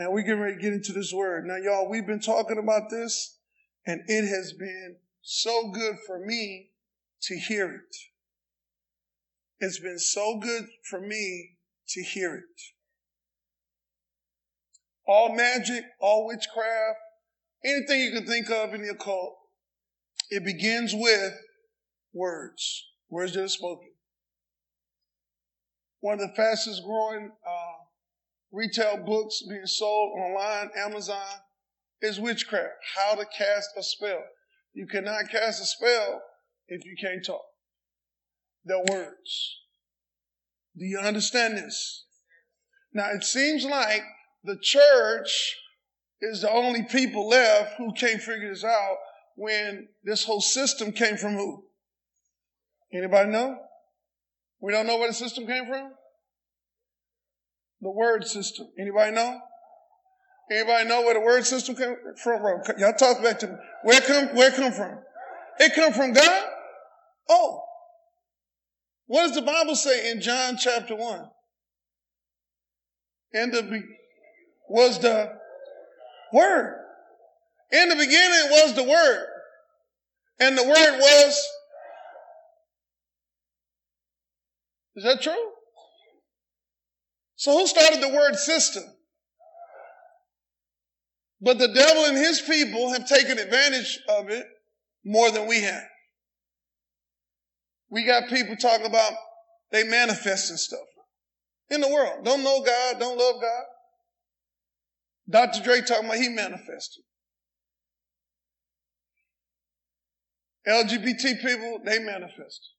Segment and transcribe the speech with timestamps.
[0.00, 1.44] And we're getting ready to get into this word.
[1.44, 3.36] Now, y'all, we've been talking about this,
[3.86, 6.70] and it has been so good for me
[7.24, 7.96] to hear it.
[9.58, 11.50] It's been so good for me
[11.88, 12.62] to hear it.
[15.06, 16.98] All magic, all witchcraft,
[17.62, 19.36] anything you can think of in the occult,
[20.30, 21.34] it begins with
[22.14, 23.90] words, words that are spoken.
[26.00, 27.79] One of the fastest growing uh,
[28.52, 31.26] retail books being sold online, Amazon,
[32.00, 32.74] is witchcraft.
[32.96, 34.22] How to cast a spell.
[34.72, 36.22] You cannot cast a spell
[36.68, 37.44] if you can't talk.
[38.64, 39.56] The words.
[40.76, 42.04] Do you understand this?
[42.92, 44.02] Now it seems like
[44.44, 45.56] the church
[46.20, 48.96] is the only people left who can't figure this out
[49.36, 51.64] when this whole system came from who?
[52.92, 53.58] Anybody know?
[54.60, 55.92] We don't know where the system came from?
[57.80, 58.68] The word system.
[58.78, 59.40] Anybody know?
[60.50, 62.62] Anybody know where the word system came from?
[62.78, 63.54] Y'all talk back to me.
[63.84, 64.98] Where come where come from?
[65.58, 66.48] It come from God?
[67.28, 67.62] Oh.
[69.06, 71.28] What does the Bible say in John chapter 1?
[73.32, 73.82] In the
[74.68, 75.32] was the
[76.32, 76.76] word.
[77.72, 79.26] In the beginning was the word.
[80.40, 81.46] And the word was
[84.96, 85.32] Is that true?
[87.40, 88.84] So who started the word system?
[91.40, 94.44] But the devil and his people have taken advantage of it
[95.06, 95.88] more than we have.
[97.88, 99.12] We got people talking about
[99.72, 100.84] they manifesting stuff
[101.70, 102.26] in the world.
[102.26, 103.64] Don't know God, don't love God.
[105.30, 105.62] Dr.
[105.62, 107.04] Dre talking about he manifested.
[110.68, 112.74] LGBT people, they manifested.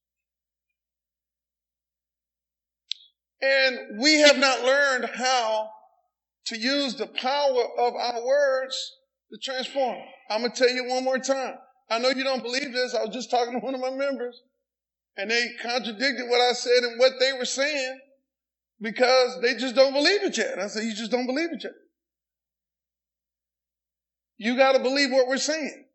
[3.41, 5.69] And we have not learned how
[6.47, 8.77] to use the power of our words
[9.31, 9.97] to transform.
[10.29, 11.55] I'm going to tell you one more time.
[11.89, 12.95] I know you don't believe this.
[12.95, 14.41] I was just talking to one of my members
[15.17, 17.99] and they contradicted what I said and what they were saying
[18.79, 20.57] because they just don't believe it yet.
[20.59, 21.73] I said, you just don't believe it yet.
[24.37, 25.85] You got to believe what we're saying.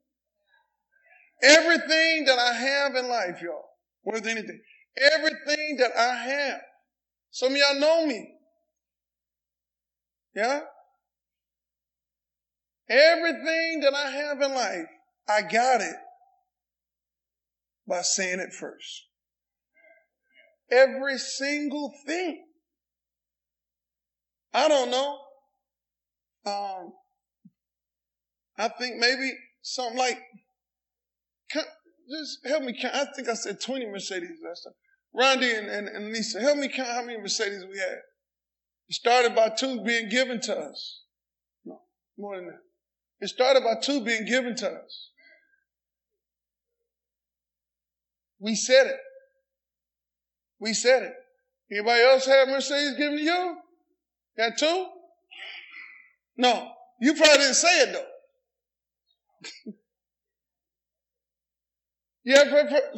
[1.43, 3.65] Everything that I have in life, y'all,
[4.05, 4.61] worth anything,
[5.13, 6.61] everything that I have
[7.37, 8.33] some of y'all know me.
[10.35, 10.61] Yeah?
[12.89, 14.87] Everything that I have in life,
[15.29, 15.97] I got it
[17.87, 19.09] by saying it first.
[20.71, 22.43] Every single thing.
[24.55, 25.19] I don't know.
[26.47, 26.93] Um,
[28.57, 29.31] I think maybe
[29.61, 30.23] something like,
[31.53, 32.95] just help me count.
[32.95, 34.73] I think I said 20 Mercedes last time.
[35.15, 37.99] Rondi and, and, and Lisa, help me count how many Mercedes we had.
[38.89, 41.03] It started by two being given to us.
[41.65, 41.81] No,
[42.19, 42.61] more than that.
[43.21, 45.11] It started by two being given to us.
[48.39, 49.00] We said it.
[50.61, 51.15] We said it.
[51.71, 53.56] Anybody else have Mercedes given to you?
[54.37, 54.87] Got two?
[56.37, 56.71] No.
[57.00, 59.72] You probably didn't say it though.
[62.27, 62.49] You have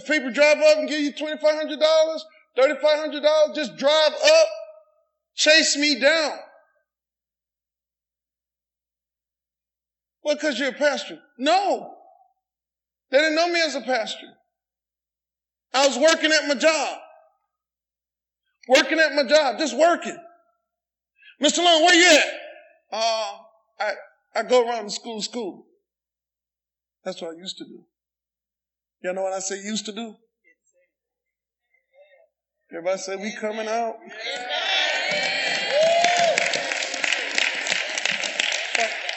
[0.07, 2.19] people drive up and give you $2,500,
[2.59, 4.47] $3,500, just drive up,
[5.35, 6.33] chase me down.
[10.25, 11.19] Well, because you're a pastor.
[11.39, 11.95] No.
[13.11, 14.29] They didn't know me as a pastor.
[15.75, 16.99] I was working at my job.
[18.67, 20.17] Working at my job, just working.
[21.43, 21.59] Mr.
[21.59, 22.25] Long, where you at?
[22.91, 23.33] Uh,
[23.79, 23.93] I,
[24.37, 25.67] I go around the school, school.
[27.05, 27.85] That's what I used to do.
[29.03, 30.15] You know what I say used to do?
[32.71, 33.97] Everybody say we coming out.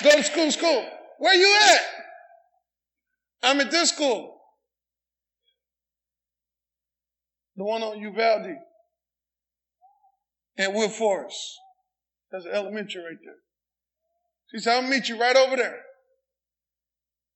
[0.04, 0.86] Go to school, school.
[1.20, 1.82] Where you at?
[3.44, 4.40] I'm at this school.
[7.56, 8.56] The one on Uvalde.
[10.58, 11.38] And Wood Forest.
[12.32, 13.36] That's elementary right there.
[14.52, 15.80] She said, I'll meet you right over there.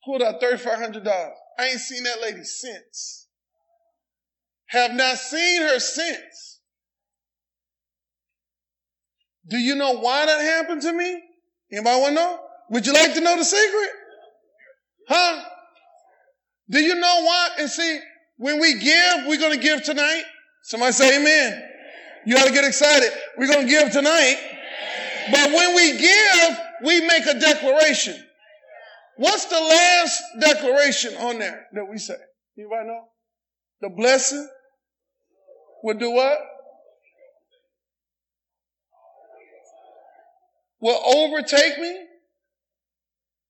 [0.05, 1.31] Pulled out $3,500.
[1.57, 3.27] I ain't seen that lady since.
[4.67, 6.59] Have not seen her since.
[9.47, 11.21] Do you know why that happened to me?
[11.71, 12.39] Anybody want to know?
[12.71, 13.89] Would you like to know the secret?
[15.07, 15.43] Huh?
[16.69, 17.49] Do you know why?
[17.59, 17.99] And see,
[18.37, 20.23] when we give, we're going to give tonight.
[20.63, 21.63] Somebody say amen.
[22.25, 23.11] You ought to get excited.
[23.37, 24.37] We're going to give tonight.
[25.31, 28.24] But when we give, we make a declaration.
[29.17, 32.15] What's the last declaration on there that we say?
[32.57, 33.03] Anybody know?
[33.81, 34.47] The blessing
[35.83, 36.37] will do what?
[40.85, 41.97] will overtake me.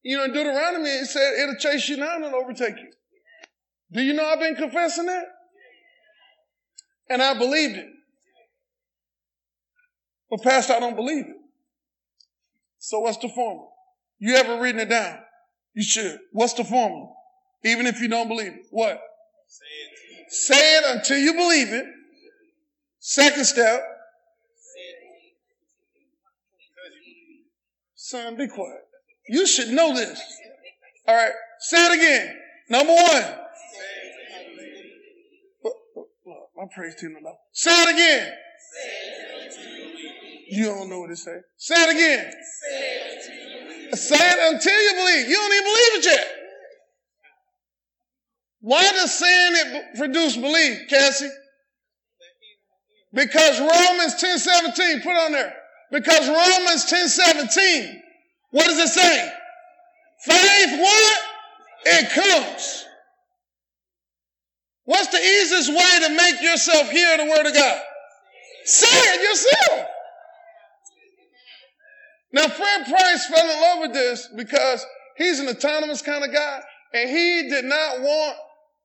[0.04, 2.92] You know, in Deuteronomy, it said it'll chase you down and overtake you.
[3.92, 5.26] Do you know I've been confessing that?
[7.10, 7.90] And I believed it.
[10.30, 11.36] But Pastor, I don't believe it.
[12.80, 13.68] So what's the formula?
[14.20, 15.20] You ever written it down?
[15.76, 16.20] You should.
[16.32, 17.12] What's the formula?
[17.64, 18.66] Even if you don't believe it.
[18.72, 19.00] What?
[20.30, 21.86] Say it until you believe it.
[23.00, 23.82] Second step.
[27.96, 28.82] Son, be quiet.
[29.28, 30.22] You should know this.
[31.08, 31.34] All right.
[31.60, 32.36] Say it again.
[32.70, 33.36] Number one.
[36.56, 37.36] My praise team aloud.
[37.52, 38.34] Say it again.
[40.48, 41.38] You don't know what it say.
[41.58, 42.32] Say it again.
[42.32, 43.15] Say it
[44.00, 45.30] until you believe.
[45.30, 46.28] You don't even believe it yet.
[48.62, 51.30] Why does saying it produce belief, Cassie?
[53.14, 55.54] Because Romans 10 17, put on there.
[55.92, 58.02] Because Romans 10 17,
[58.52, 59.34] what does it say?
[60.24, 61.22] Faith, what?
[61.86, 62.86] It comes.
[64.86, 67.82] What's the easiest way to make yourself hear the word of God?
[68.66, 69.88] Say it yourself.
[72.36, 74.86] Now, Fred Price fell in love with this because
[75.16, 76.62] he's an autonomous kind of guy,
[76.94, 78.36] and he did not want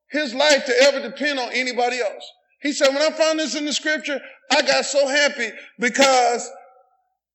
[0.08, 2.25] his life to ever depend on anybody else.
[2.62, 4.20] He said, when I found this in the scripture,
[4.52, 5.50] I got so happy
[5.81, 6.49] because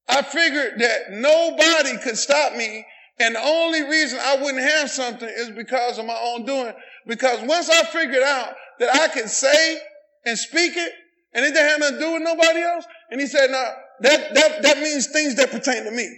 [0.07, 2.85] I figured that nobody could stop me.
[3.19, 6.71] And the only reason I wouldn't have something is because of my own doing.
[7.05, 9.81] Because once I figured out that I could say
[10.25, 10.93] and speak it,
[11.33, 14.33] and it didn't have nothing to do with nobody else, and he said, now that,
[14.33, 16.09] that, that means things that pertain to me.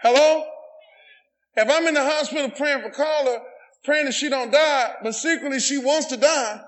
[0.00, 0.44] Hello?
[1.54, 3.40] If I'm in the hospital praying for Carla,
[3.84, 6.60] praying that she don't die, but secretly she wants to die,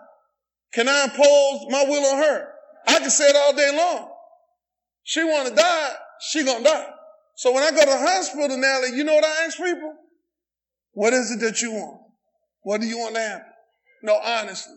[0.73, 2.49] can I impose my will on her?
[2.87, 4.11] I can say it all day long.
[5.05, 6.91] She want to die, she gonna die.
[7.37, 9.94] So when I go to the hospital, Natalie, you know what I ask people?
[10.93, 12.00] What is it that you want?
[12.62, 13.47] What do you want to happen?
[14.03, 14.77] No, honestly.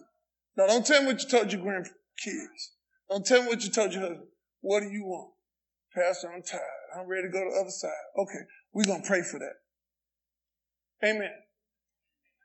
[0.58, 2.72] No, don't tell me what you told your grandkids.
[3.10, 4.28] Don't tell me what you told your husband.
[4.62, 5.32] What do you want?
[5.94, 6.62] Pastor, I'm tired.
[6.98, 7.90] I'm ready to go to the other side.
[8.18, 11.08] Okay, we're going to pray for that.
[11.08, 11.32] Amen.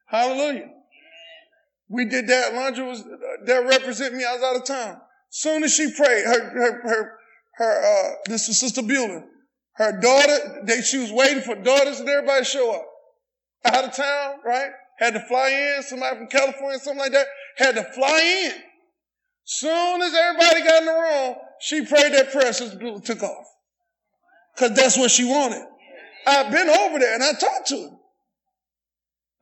[0.07, 0.71] Hallelujah.
[1.89, 2.53] We did that.
[2.53, 4.25] Landra was, that represent me.
[4.25, 5.01] I was out of town.
[5.31, 7.13] Soon as she prayed, her, her, her,
[7.57, 9.25] her, uh, this was Sister Bueller.
[9.75, 12.87] Her daughter, they, she was waiting for daughters and everybody show up.
[13.65, 14.71] Out of town, right?
[14.99, 17.27] Had to fly in, somebody from California, something like that,
[17.57, 18.53] had to fly in.
[19.45, 23.47] Soon as everybody got in the room, she prayed that prayer, Sister Bueller took off.
[24.59, 25.65] Cause that's what she wanted.
[26.27, 27.97] I've been over there and I talked to her.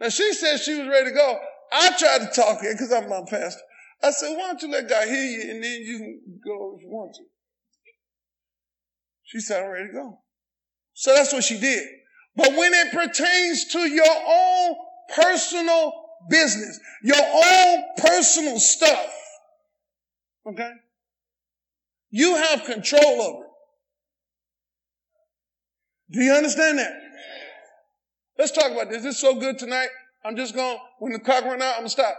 [0.00, 1.38] Now she said she was ready to go.
[1.72, 3.62] I tried to talk to her because I'm my pastor.
[4.02, 6.82] I said, why don't you let God hear you and then you can go if
[6.82, 7.22] you want to.
[9.24, 10.18] She said, I'm ready to go.
[10.92, 11.86] So that's what she did.
[12.36, 14.76] But when it pertains to your own
[15.14, 15.92] personal
[16.28, 19.10] business, your own personal stuff,
[20.46, 20.70] okay,
[22.10, 23.50] you have control over it.
[26.12, 26.92] Do you understand that?
[28.38, 29.02] Let's talk about this.
[29.02, 29.88] This is so good tonight.
[30.24, 32.16] I'm just going, to when the clock run out, I'm going to stop.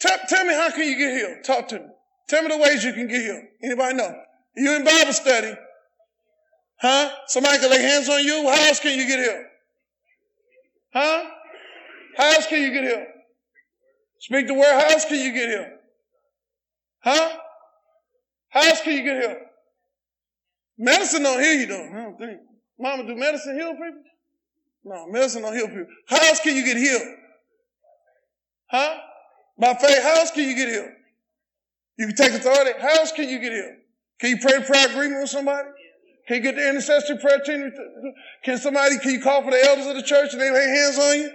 [0.00, 1.44] Tell, tell me how can you get healed?
[1.44, 1.86] Talk to me.
[2.28, 3.42] Tell me the ways you can get healed.
[3.62, 4.14] Anybody know?
[4.56, 5.54] You in Bible study.
[6.80, 7.10] Huh?
[7.26, 8.48] Somebody can lay hands on you.
[8.48, 9.44] How else can you get healed?
[10.92, 11.24] Huh?
[12.16, 13.06] How else can you get healed?
[14.20, 14.64] Speak the word.
[14.64, 15.66] How else can you get healed?
[17.02, 17.38] Huh?
[18.52, 19.38] How else can you get healed?
[20.78, 21.88] Medicine don't heal you though.
[21.90, 22.40] I don't think.
[22.78, 24.02] Mama, do medicine heal people?
[24.84, 25.86] No, medicine don't heal people.
[26.08, 27.02] How else can you get healed?
[28.70, 28.96] Huh?
[29.58, 30.90] By faith, how else can you get healed?
[31.98, 32.72] You can take authority.
[32.80, 33.76] How else can you get healed?
[34.20, 35.68] Can you pray prayer agreement with somebody?
[36.26, 37.72] Can you get the intercessory prayer team?
[38.44, 40.98] Can somebody, can you call for the elders of the church and they lay hands
[40.98, 41.30] on you?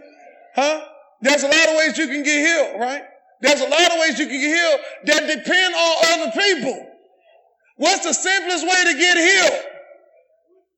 [0.56, 0.86] Huh?
[1.22, 3.04] There's a lot of ways you can get healed, right?
[3.42, 6.94] There's a lot of ways you can get healed that depend on other people.
[7.78, 9.64] What's the simplest way to get healed?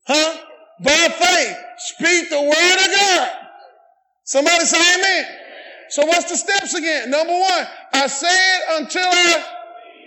[0.07, 0.37] Huh?
[0.83, 1.57] By faith.
[1.77, 3.29] Speak the word of God.
[4.23, 5.25] Somebody say amen.
[5.89, 7.09] So what's the steps again?
[7.09, 9.43] Number one, I say it until I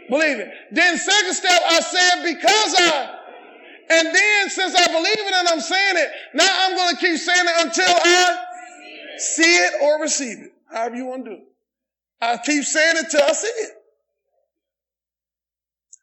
[0.09, 0.49] believe it.
[0.71, 3.19] Then second step, I say it because I
[3.91, 7.19] and then since I believe it and I'm saying it, now I'm going to keep
[7.19, 8.45] saying it until I
[9.19, 10.53] see it or receive it.
[10.71, 11.45] However you want to do it.
[12.21, 13.82] I keep saying it till I see it.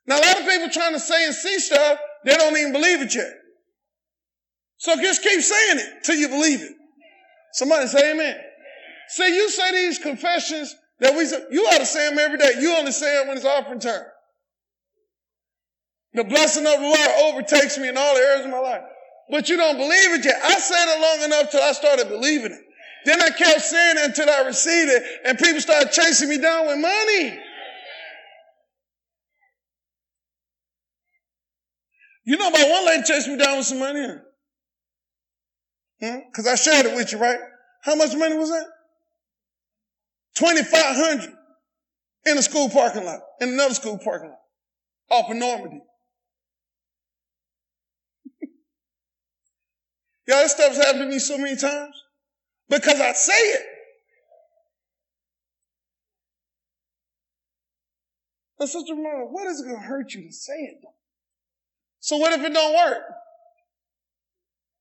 [0.09, 2.99] Now a lot of people trying to say and see stuff, they don't even believe
[3.01, 3.31] it yet.
[4.77, 6.71] So just keep saying it till you believe it.
[7.53, 8.35] Somebody say amen.
[9.09, 12.53] See, you say these confessions that we say, you ought to say them every day.
[12.59, 14.01] You only say them when it's offering time.
[16.13, 18.81] The blessing of the Lord overtakes me in all the areas of my life.
[19.29, 20.41] But you don't believe it yet.
[20.43, 22.61] I said it long enough till I started believing it.
[23.05, 26.65] Then I kept saying it until I received it and people started chasing me down
[26.65, 27.39] with money.
[32.23, 34.07] You know about one lady chased me down with some money?
[36.01, 36.17] Hmm?
[36.33, 37.39] Cause I shared it with you, right?
[37.83, 38.65] How much money was that?
[40.35, 41.33] 2500
[42.25, 44.39] in a school parking lot, in another school parking lot,
[45.17, 45.81] off of Normandy.
[50.27, 51.95] Yeah, this stuff's happened to me so many times
[52.69, 53.65] because I say it.
[58.59, 60.98] But Sister Mona, what is it going to hurt you to say it though?
[61.99, 63.03] So what if it don't work?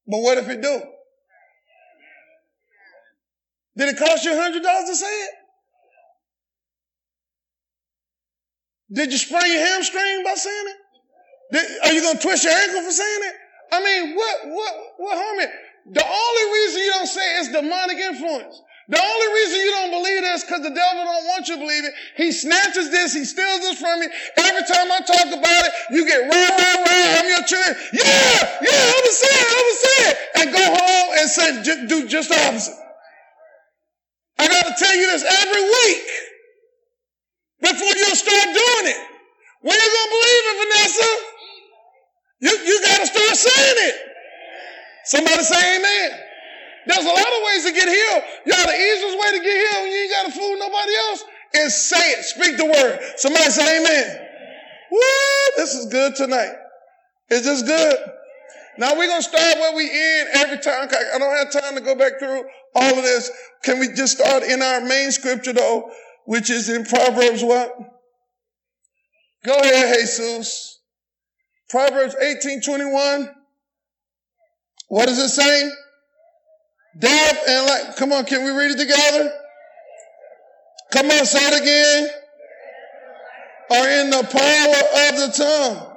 [0.07, 0.83] But what if it do?
[3.77, 5.31] Did it cost you hundred dollars to say it?
[8.91, 10.77] Did you sprain your hamstring by saying it?
[11.53, 13.35] Did, are you to twist your ankle for saying it?
[13.71, 15.51] I mean, what, what, what harm it?
[15.93, 18.63] The only reason you don't say it is demonic influence.
[18.89, 21.61] The only reason you don't believe this is because the devil don't want you to
[21.61, 21.93] believe it.
[22.17, 24.09] He snatches this, he steals this from you.
[24.39, 27.21] Every time I talk about it, you get rah, rah, rah.
[27.21, 27.77] I'm your children.
[27.93, 29.77] Yeah, yeah, I'm a it, I'm a
[30.09, 30.17] it.
[30.41, 32.81] And go home and say, do just the opposite.
[34.39, 36.05] I got to tell you this every week
[37.61, 39.01] before you start doing it.
[39.61, 41.11] When you going to believe it, Vanessa?
[42.41, 43.95] You, you got to start saying it.
[45.05, 46.28] Somebody say amen.
[46.89, 48.23] There's a lot of ways to get healed.
[48.47, 51.25] Y'all, the easiest way to get healed when you ain't got to fool nobody else
[51.53, 52.25] is say it.
[52.25, 52.99] Speak the word.
[53.17, 54.27] Somebody say amen.
[54.91, 55.01] Woo!
[55.59, 56.55] This is good tonight.
[57.29, 57.99] Is this good?
[58.79, 60.89] Now we're going to start where we end every time.
[60.89, 63.31] I don't have time to go back through all of this.
[63.65, 65.91] Can we just start in our main scripture though,
[66.25, 67.77] which is in Proverbs what?
[69.45, 70.81] Go ahead, Jesus.
[71.69, 73.31] Proverbs 18, 21.
[74.89, 75.71] What does it say?
[76.97, 77.97] Death uh, and life.
[77.97, 79.33] Come on, can we read it together?
[80.93, 82.09] Come on, say it again.
[83.71, 85.97] Are in the power of the tongue.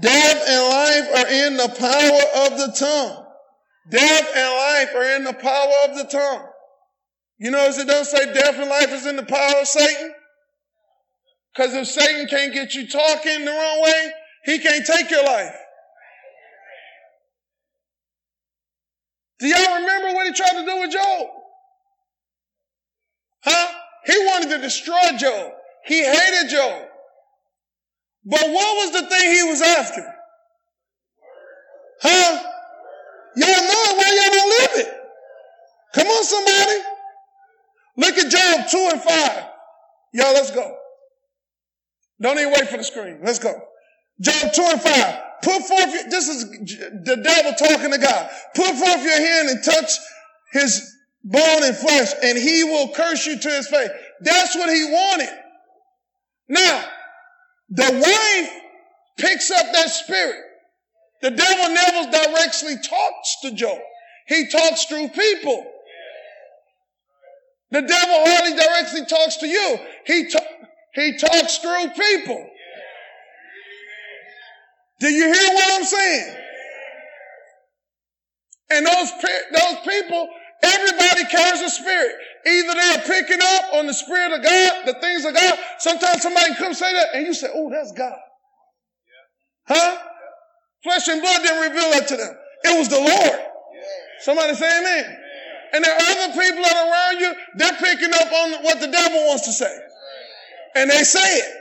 [0.00, 3.26] Death and life are in the power of the tongue.
[3.90, 6.48] Death and life are in the power of the tongue.
[7.38, 10.12] You notice it doesn't say death and life is in the power of Satan?
[11.54, 14.12] Because if Satan can't get you talking the wrong way,
[14.44, 15.54] he can't take your life.
[19.40, 21.26] Do y'all remember what he tried to do with Job?
[23.42, 23.72] Huh?
[24.06, 25.52] He wanted to destroy Job.
[25.84, 26.82] He hated Job.
[28.24, 30.14] But what was the thing he was after?
[32.00, 32.42] Huh?
[33.36, 33.96] Y'all know it.
[33.96, 34.94] Why y'all don't live it?
[35.94, 36.80] Come on, somebody.
[37.96, 39.44] Look at Job 2 and 5.
[40.14, 40.76] Y'all, let's go.
[42.20, 43.18] Don't even wait for the screen.
[43.22, 43.52] Let's go.
[44.20, 45.20] Job 2 and 5.
[45.42, 48.30] Put forth, your, this is the devil talking to God.
[48.54, 49.90] Put forth your hand and touch
[50.52, 50.90] his
[51.24, 53.90] bone and flesh and he will curse you to his face.
[54.20, 55.30] That's what he wanted.
[56.48, 56.84] Now,
[57.70, 58.62] the wife
[59.18, 60.36] picks up that spirit.
[61.22, 63.78] The devil never directly talks to Job.
[64.28, 65.66] He talks through people.
[67.70, 69.78] The devil hardly directly talks to you.
[70.06, 70.46] He, ta-
[70.94, 72.46] he talks through people.
[75.04, 76.36] Do you hear what I'm saying?
[78.70, 79.12] And those,
[79.52, 80.28] those people,
[80.62, 82.14] everybody carries a spirit.
[82.46, 85.58] Either they're picking up on the spirit of God, the things of God.
[85.78, 88.16] Sometimes somebody come say that and you say, oh, that's God.
[89.68, 89.98] Huh?
[90.82, 92.34] Flesh and blood didn't reveal that to them.
[92.64, 93.40] It was the Lord.
[94.20, 95.18] Somebody say amen.
[95.74, 98.88] And there are other people that are around you, they're picking up on what the
[98.88, 99.78] devil wants to say.
[100.76, 101.54] And they say it.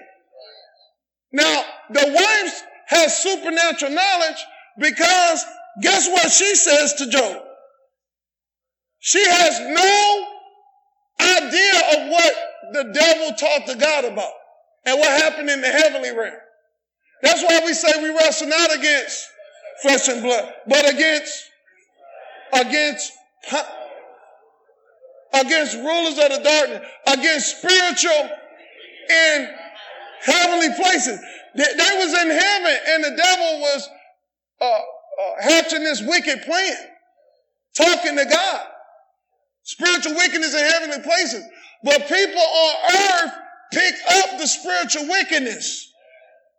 [1.34, 4.46] Now, the wives has supernatural knowledge
[4.80, 5.46] because
[5.82, 7.44] guess what she says to Job?
[9.00, 10.28] She has no
[11.20, 12.34] idea of what
[12.74, 14.32] the devil talked to God about
[14.86, 16.36] and what happened in the heavenly realm.
[17.22, 19.28] That's why we say we wrestle not against
[19.82, 21.44] flesh and blood, but against,
[22.54, 23.12] against,
[25.34, 28.30] against rulers of the darkness, against spiritual
[29.10, 29.50] in
[30.22, 31.20] heavenly places.
[31.56, 33.90] They, they was in heaven and the devil was
[34.62, 36.76] uh, uh, hatching this wicked plan,
[37.76, 38.62] talking to God.
[39.64, 41.44] Spiritual wickedness in heavenly places.
[41.84, 43.32] But people on earth
[43.72, 45.90] pick up the spiritual wickedness.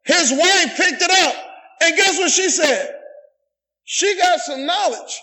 [0.04, 1.34] His wife picked it up.
[1.82, 2.94] And guess what she said?
[3.84, 5.20] She got some knowledge.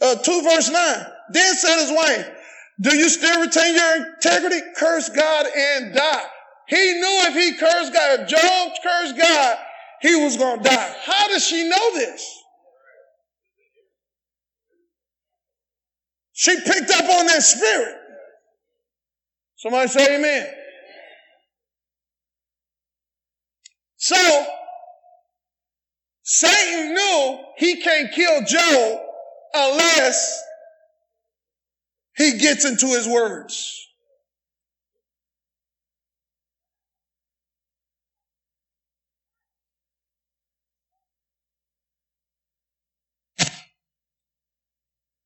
[0.00, 1.06] Uh, 2 verse 9.
[1.30, 2.30] Then said his wife,
[2.80, 4.60] do you still retain your integrity?
[4.76, 6.24] Curse God and die.
[6.68, 9.58] He knew if he cursed God, if Job cursed God,
[10.00, 10.96] he was going to die.
[11.04, 12.40] How does she know this?
[16.32, 17.94] She picked up on that spirit.
[19.56, 20.46] Somebody say amen.
[23.96, 24.46] So,
[26.22, 29.00] Satan knew he can't kill Job
[29.54, 30.42] unless
[32.16, 33.83] he gets into his words.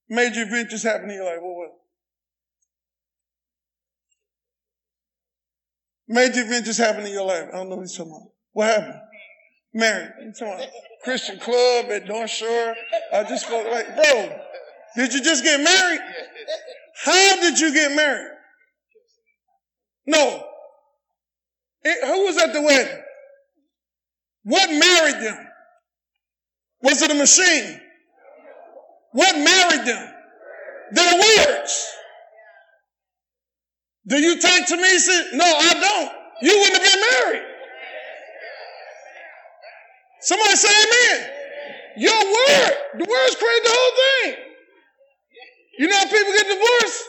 [0.09, 1.39] Major event just happened in your life.
[1.41, 1.71] What was
[6.09, 7.45] Major event just happened in your life.
[7.53, 8.31] I don't know what you're talking about.
[8.53, 9.01] What happened?
[9.75, 10.11] Married.
[10.23, 10.69] You talking about
[11.05, 12.75] Christian club at North Shore?
[13.13, 14.41] I just felt like, bro,
[14.97, 16.01] did you just get married?
[17.05, 18.33] How did you get married?
[20.07, 20.45] No.
[21.85, 23.03] It, who was at the wedding?
[24.45, 25.47] What married them?
[26.83, 27.81] Was it a machine?
[29.19, 30.15] What married them?
[30.93, 31.93] Their words.
[34.07, 34.97] Do you take to me?
[34.97, 36.13] Say, no, I don't.
[36.41, 37.43] You wouldn't have been married.
[40.21, 41.31] Somebody say amen.
[41.97, 42.73] Your word.
[42.99, 44.37] The words create the whole thing.
[45.81, 47.05] You know how people get divorced?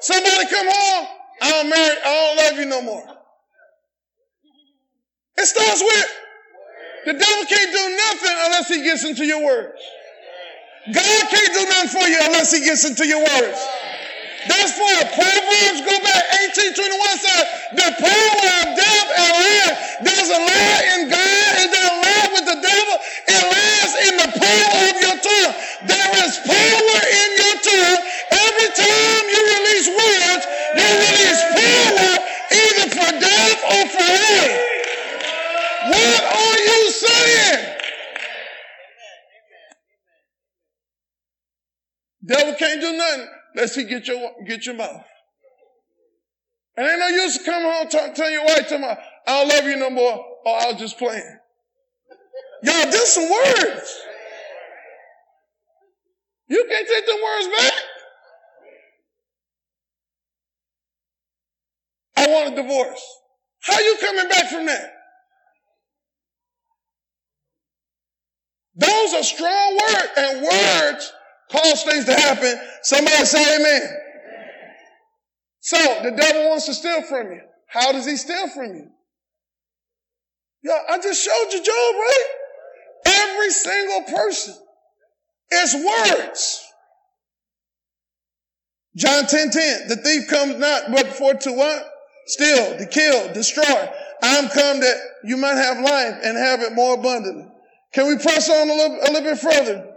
[0.00, 1.06] Somebody come home.
[1.40, 3.08] I don't marry, I don't love you no more.
[5.38, 6.10] It starts with
[7.06, 9.80] the devil can't do nothing unless he gets into your words.
[10.90, 13.60] God can't do nothing for you unless he gets into your words.
[14.50, 16.24] That's why Proverbs, go back
[16.58, 17.46] 1821 says,
[17.78, 19.78] the power of death and life.
[20.02, 22.96] There's a lie in God and there's a lie with the devil.
[23.30, 25.54] It lies in the power of your tongue.
[25.86, 28.02] There is power in your tongue.
[28.34, 30.42] Every time you release words,
[30.74, 32.10] you release power
[32.50, 34.54] either for death or for life.
[35.94, 37.70] What are you saying?
[42.24, 45.04] Devil can't do nothing unless he get your, get your mouth.
[46.76, 49.48] And ain't no use to come home talk, tell your wife, tell me, I don't
[49.48, 51.38] love you no more, or I'll just playing.
[52.62, 54.00] Y'all, this some words.
[56.48, 57.72] You can't take the words back.
[62.16, 63.02] I want a divorce.
[63.62, 64.92] How you coming back from that?
[68.74, 71.12] Those are strong words, and words
[71.52, 72.54] cause things to happen.
[72.82, 73.82] Somebody say amen.
[75.60, 77.40] So the devil wants to steal from you.
[77.68, 78.88] How does he steal from you?
[80.64, 82.26] Yeah, I just showed you Job, right?
[83.06, 84.54] Every single person
[85.52, 86.64] is words.
[88.96, 91.88] John 10, 10, the thief comes not but for to what?
[92.26, 93.88] Steal, to kill, destroy.
[94.22, 97.46] I'm come that you might have life and have it more abundantly.
[97.92, 99.91] Can we press on a little, a little bit further?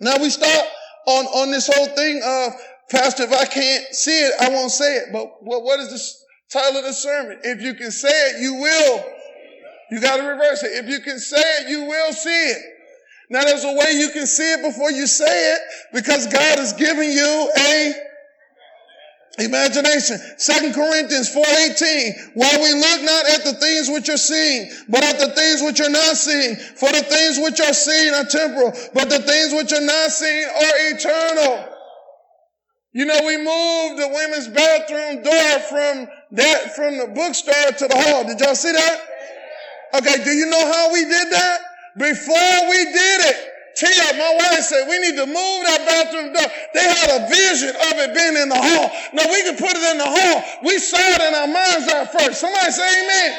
[0.00, 0.66] Now we start
[1.06, 2.52] on, on this whole thing of,
[2.90, 5.04] Pastor, if I can't see it, I won't say it.
[5.12, 7.38] But what, what is the title of the sermon?
[7.42, 9.04] If you can say it, you will.
[9.90, 10.84] You got to reverse it.
[10.84, 12.62] If you can say it, you will see it.
[13.30, 15.60] Now there's a way you can see it before you say it
[15.92, 17.94] because God has given you a
[19.38, 20.18] Imagination.
[20.36, 22.34] Second Corinthians 4.18.
[22.34, 25.80] While we look not at the things which are seen, but at the things which
[25.80, 26.56] are not seen.
[26.56, 30.44] For the things which are seen are temporal, but the things which are not seen
[30.44, 31.74] are eternal.
[32.92, 37.96] You know, we moved the women's bathroom door from that, from the bookstore to the
[37.96, 38.24] hall.
[38.24, 39.00] Did y'all see that?
[39.94, 41.60] Okay, do you know how we did that?
[41.96, 46.46] Before we did it, Tia, my wife said, we need to move that bathroom door.
[46.74, 48.86] They had a vision of it being in the hall.
[49.10, 50.36] Now we can put it in the hall.
[50.62, 52.38] We saw it in our minds at first.
[52.38, 53.30] Somebody say amen.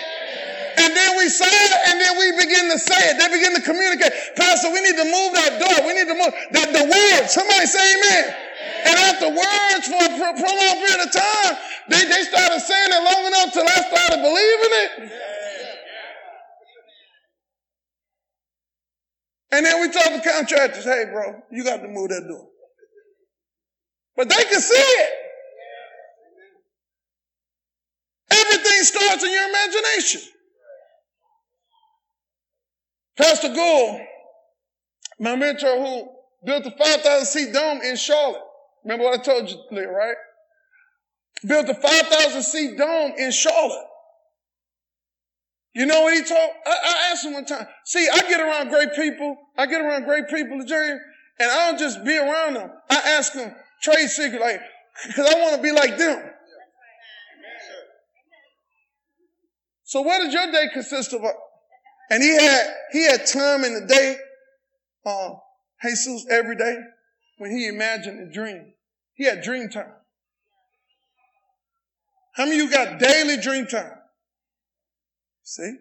[0.75, 3.15] And then we saw it and then we begin to say it.
[3.15, 4.11] They begin to communicate.
[4.35, 5.87] Pastor, we need to move that door.
[5.87, 7.31] We need to move that the words.
[7.31, 8.25] Somebody say amen.
[8.91, 11.53] And after words for a prolonged period of time,
[11.87, 14.91] they, they started saying it long enough till I started believing it.
[19.55, 22.45] And then we told the contractors, hey, bro, you got to move that door.
[24.17, 25.09] But they can see it.
[28.31, 30.21] Everything starts in your imagination.
[33.17, 34.01] Pastor Gould,
[35.21, 36.09] my mentor who
[36.45, 38.41] built the 5,000 seat dome in Charlotte.
[38.83, 40.17] Remember what I told you, right?
[41.47, 43.87] Built a 5,000 seat dome in Charlotte.
[45.75, 46.49] You know what he told?
[46.65, 47.67] I, I, asked him one time.
[47.83, 49.35] See, I get around great people.
[49.57, 50.97] I get around great people, Jerry,
[51.39, 52.71] and I don't just be around them.
[52.89, 54.61] I ask them trade secret, like,
[55.05, 56.31] because I want to be like them.
[59.83, 61.21] So what does your day consist of?
[62.09, 64.15] And he had, he had time in the day,
[65.05, 65.31] uh,
[65.83, 66.77] Jesus every day
[67.37, 68.73] when he imagined a dream.
[69.13, 69.91] He had dream time.
[72.35, 73.91] How many of you got daily dream time?
[75.45, 75.75] See?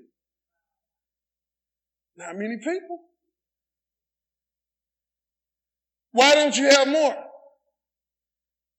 [2.17, 3.01] Not many people.
[6.13, 7.17] Why don't you have more?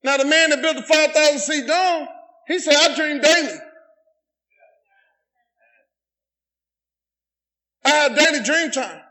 [0.04, 2.08] Now the man that built the 5,000 seat dome,
[2.48, 3.58] he said, I dream daily.
[7.84, 9.02] I had daily dream time.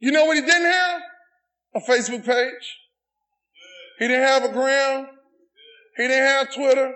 [0.00, 1.00] You know what he didn't have?
[1.76, 2.76] A Facebook page.
[4.00, 5.06] He didn't have a gram.
[5.96, 6.94] He didn't have Twitter.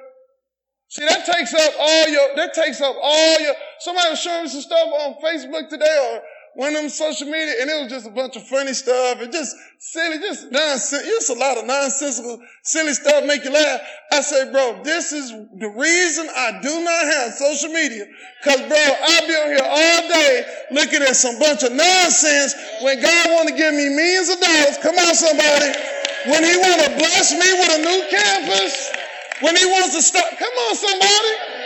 [0.89, 4.49] See, that takes up all your, that takes up all your, somebody was showing me
[4.49, 6.23] some stuff on Facebook today or
[6.57, 9.31] one of them social media, and it was just a bunch of funny stuff and
[9.31, 11.03] just silly, just nonsense.
[11.05, 13.81] It's a lot of nonsensical, silly stuff make you laugh.
[14.11, 18.07] I say, bro, this is the reason I do not have social media.
[18.43, 23.03] Cause bro, I'll be on here all day looking at some bunch of nonsense when
[23.03, 24.79] God want to give me millions of dollars.
[24.81, 25.77] Come on, somebody.
[26.25, 29.06] When he want to bless me with a new campus.
[29.41, 31.57] When he wants to stop, Come on, somebody.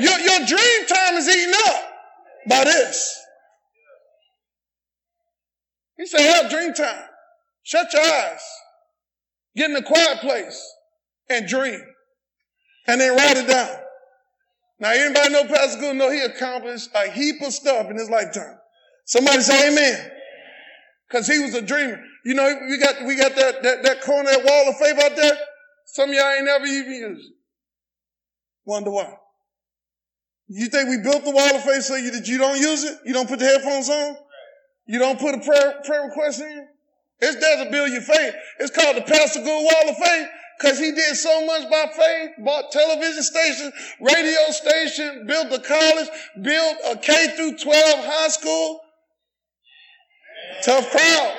[0.00, 1.84] Your, your dream time is eaten up
[2.48, 3.20] by this.
[5.96, 7.04] He said, have dream time.
[7.62, 8.42] Shut your eyes.
[9.56, 10.60] Get in a quiet place
[11.30, 11.80] and dream.
[12.86, 13.76] And then write it down.
[14.80, 18.58] Now, anybody know Pastor Good know he accomplished a heap of stuff in his lifetime.
[19.06, 20.10] Somebody say amen.
[21.10, 22.00] Cause he was a dreamer.
[22.24, 25.14] You know, we got, we got that, that, that corner, that wall of faith out
[25.14, 25.38] there.
[25.84, 27.36] Some of y'all ain't never even used it.
[28.64, 29.14] Wonder why.
[30.48, 32.98] You think we built the wall of faith so you, that you don't use it?
[33.04, 34.16] You don't put the headphones on?
[34.86, 36.68] You don't put a prayer, prayer request in?
[37.20, 38.34] It doesn't build your faith.
[38.58, 42.30] It's called the Pastor Good Wall of Faith because he did so much by faith,
[42.44, 46.08] bought television stations, radio station, built a college,
[46.42, 48.80] built a K through 12 high school.
[50.62, 51.36] Tough crowd.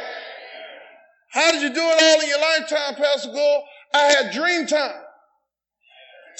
[1.31, 3.63] How did you do it all in your lifetime, Pastor Gore?
[3.95, 5.01] I had dream time.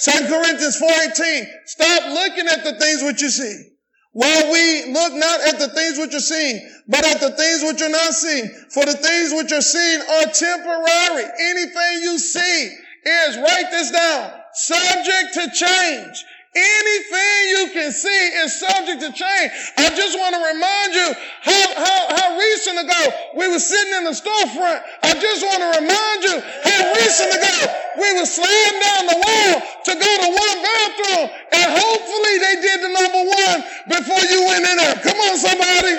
[0.04, 1.46] 2 Corinthians 4.18.
[1.64, 3.70] Stop looking at the things which you see.
[4.12, 7.80] While we look not at the things which are seen, but at the things which
[7.80, 8.48] are not seen.
[8.70, 11.24] For the things which are seen are temporary.
[11.40, 16.24] Anything you see is, write this down, subject to change.
[16.56, 19.52] Anything you can see is subject to change.
[19.76, 21.12] I just want to remind you
[21.44, 23.02] how, how, how recent ago
[23.36, 24.80] we were sitting in the storefront.
[25.04, 27.56] I just want to remind you how recent ago
[28.00, 29.52] we were slamming down the wall
[29.84, 31.28] to go to one bathroom
[31.60, 33.58] and hopefully they did the number one
[33.92, 34.96] before you went in there.
[35.04, 35.92] Come on, somebody.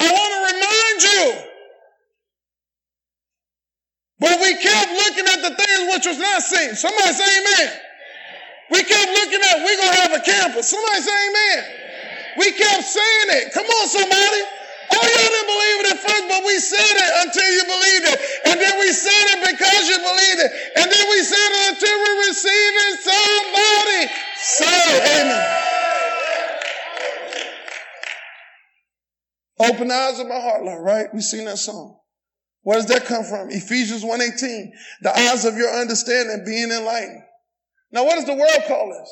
[0.00, 1.44] I want to remind you
[4.24, 5.28] but we kept looking
[5.94, 6.74] at the things was not seen.
[6.74, 7.68] Somebody say amen.
[8.70, 10.70] We kept looking at, we're going to have a campus.
[10.70, 11.60] Somebody say amen.
[12.38, 13.52] We kept saying it.
[13.54, 14.40] Come on, somebody.
[14.90, 18.18] Oh, you didn't believe it at first, but we said it until you believed it.
[18.46, 20.50] And then we said it because you believed it.
[20.76, 22.94] And then we said it until we received it.
[23.00, 24.00] Somebody
[24.36, 25.74] say amen.
[29.60, 31.06] Open the eyes of my heart, Lord, right?
[31.14, 31.96] We sing that song.
[32.64, 33.50] Where does that come from?
[33.50, 34.70] Ephesians 1.18.
[35.02, 37.22] The eyes of your understanding being enlightened.
[37.92, 39.10] Now what does the world call this?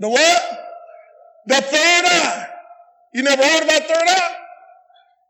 [0.00, 0.58] The what?
[1.46, 2.48] The third eye.
[3.14, 4.36] You never heard about third eye?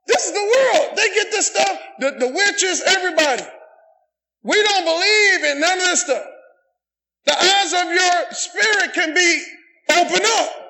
[0.07, 0.97] This is the world.
[0.97, 1.79] They get this stuff.
[1.99, 3.45] The, the witches, everybody.
[4.43, 6.25] We don't believe in none of this stuff.
[7.27, 9.45] The eyes of your spirit can be
[9.91, 10.62] opened up.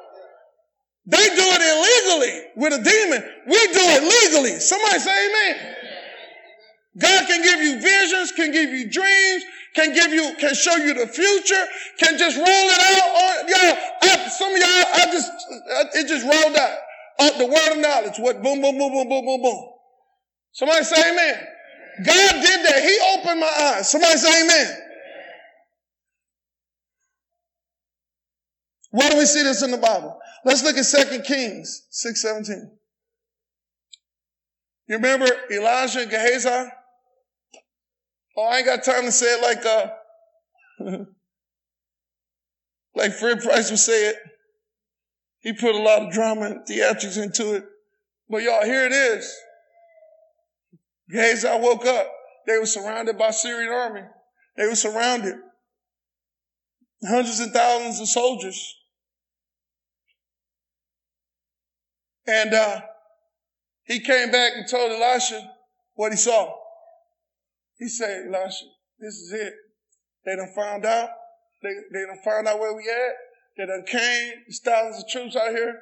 [1.07, 3.23] They do it illegally with a demon.
[3.47, 4.61] We do it legally.
[4.61, 5.77] Somebody say amen.
[6.99, 10.95] God can give you visions, can give you dreams, can give you, can show you
[10.95, 11.65] the future,
[11.99, 13.79] can just roll it out on y'all.
[14.03, 15.31] I, some of y'all, I just,
[15.97, 16.79] it just rolled out.
[17.19, 18.19] Uh, the word of knowledge.
[18.19, 18.43] What?
[18.43, 19.69] Boom, boom, boom, boom, boom, boom, boom.
[20.53, 21.47] Somebody say amen.
[22.05, 22.83] God did that.
[22.83, 23.91] He opened my eyes.
[23.91, 24.79] Somebody say amen.
[28.91, 30.19] Where do we see this in the Bible?
[30.45, 32.71] Let's look at 2 Kings 6:17.
[34.89, 36.71] You remember Elijah and Gehazi?
[38.37, 39.91] Oh, I ain't got time to say it like uh
[42.95, 44.17] like Fred Price would say it.
[45.41, 47.65] He put a lot of drama and theatrics into it.
[48.29, 49.33] But y'all, here it is.
[51.11, 52.11] Gehazi woke up.
[52.47, 54.03] They were surrounded by Syrian army.
[54.57, 55.37] They were surrounded.
[57.05, 58.75] Hundreds and thousands of soldiers.
[62.27, 62.81] And uh,
[63.85, 65.53] he came back and told Elisha
[65.95, 66.55] what he saw.
[67.79, 68.65] He said, Elisha,
[69.01, 69.55] this is it.
[70.25, 71.09] They done found out
[71.63, 73.15] They, they don't find out where we at.
[73.57, 74.33] They done came.
[74.47, 75.81] There's thousands of troops out here.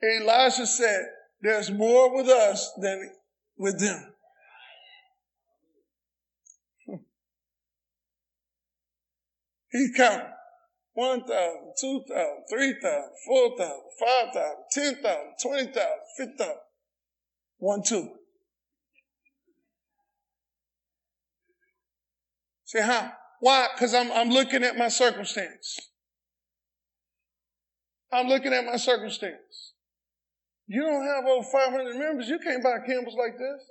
[0.00, 1.06] And Elisha said,
[1.42, 3.10] there's more with us than
[3.58, 4.14] with them.
[9.72, 10.35] He counted
[10.96, 11.28] 1,000,
[11.78, 16.54] 2,000, 3,000, 4,000, 5,000, 10,000, 20,000, 50,000.
[17.58, 18.08] One, two.
[22.64, 23.12] See how?
[23.40, 23.68] Why?
[23.74, 25.78] Because I'm, I'm looking at my circumstance.
[28.10, 29.74] I'm looking at my circumstance.
[30.66, 32.28] You don't have over 500 members.
[32.28, 33.70] You can't buy Campbell's like this.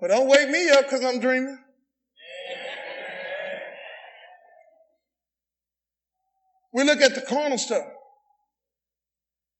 [0.00, 1.58] But don't wake me up because I'm dreaming.
[6.72, 7.84] We look at the carnal stuff.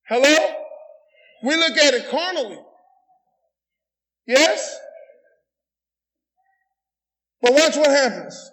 [0.09, 0.37] Hello?
[1.43, 2.59] We look at it carnally.
[4.27, 4.79] Yes?
[7.41, 8.51] But watch what happens.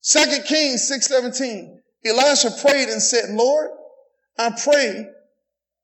[0.00, 1.80] Second Kings 6:17.
[2.04, 3.70] Elisha prayed and said, Lord,
[4.38, 5.06] I pray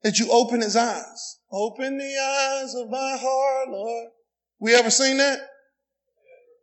[0.03, 1.39] that you open his eyes.
[1.51, 4.07] Open the eyes of my heart, Lord.
[4.59, 5.39] We ever seen that?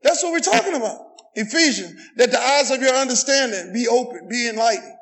[0.03, 1.12] That's what we're talking about.
[1.35, 4.97] Ephesians, that the eyes of your understanding be open, be enlightened,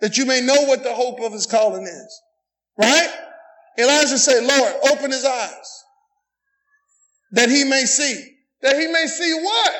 [0.00, 2.22] that you may know what the hope of his calling is.
[2.78, 3.08] Right?
[3.78, 5.84] Elijah said, Lord, open his eyes,
[7.32, 8.30] that he may see.
[8.62, 9.74] That he may see what?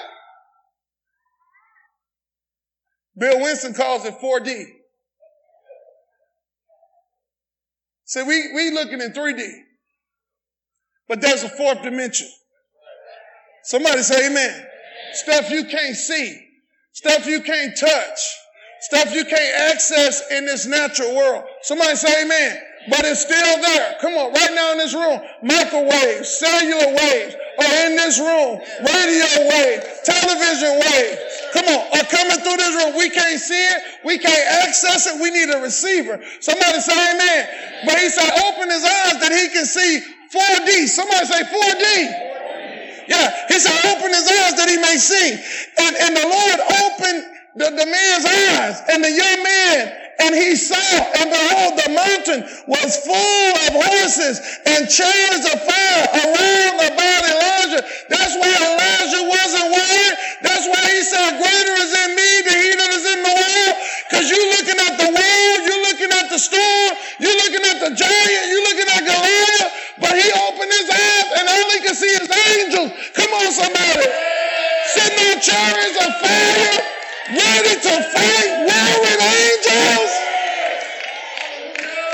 [3.16, 4.64] Bill Winston calls it 4D.
[8.04, 9.52] See, we, we looking in 3D.
[11.08, 12.28] But there's a fourth dimension.
[13.62, 14.66] Somebody say amen.
[15.12, 16.40] Stuff you can't see.
[16.92, 18.18] Stuff you can't touch.
[18.80, 21.44] Stuff you can't access in this natural world.
[21.62, 22.60] Somebody say amen.
[22.88, 23.96] But it's still there.
[24.00, 28.60] Come on, right now in this room, microwaves, cellular waves are in this room.
[28.84, 31.16] Radio waves, television waves.
[31.56, 32.92] Come on, are coming through this room.
[32.98, 33.80] We can't see it.
[34.04, 35.16] We can't access it.
[35.16, 36.20] We need a receiver.
[36.40, 37.48] Somebody say amen.
[37.86, 40.84] But he said, open his eyes that he can see 4D.
[40.84, 42.33] Somebody say 4D.
[43.08, 45.36] Yeah, he said, open his eyes that he may see.
[45.78, 47.20] And, and the Lord opened
[47.56, 52.40] the, the man's eyes and the young man and he saw, and behold, the mountain
[52.70, 57.82] was full of horses and chariots of fire around about Elijah.
[58.08, 60.14] That's why Elijah wasn't worried.
[60.42, 63.74] That's why he said, greater is in me than he that is in the world.
[64.14, 67.90] Cause you're looking at the world, you're looking at the storm, you're looking at the
[67.98, 72.12] giant, you're looking at Goliath, but he opened his eyes and all he could see
[72.22, 72.23] is
[72.54, 72.92] angels.
[73.14, 74.08] Come on, somebody.
[74.94, 76.78] Sitting on chariots of fire,
[77.34, 80.10] ready to fight warring angels.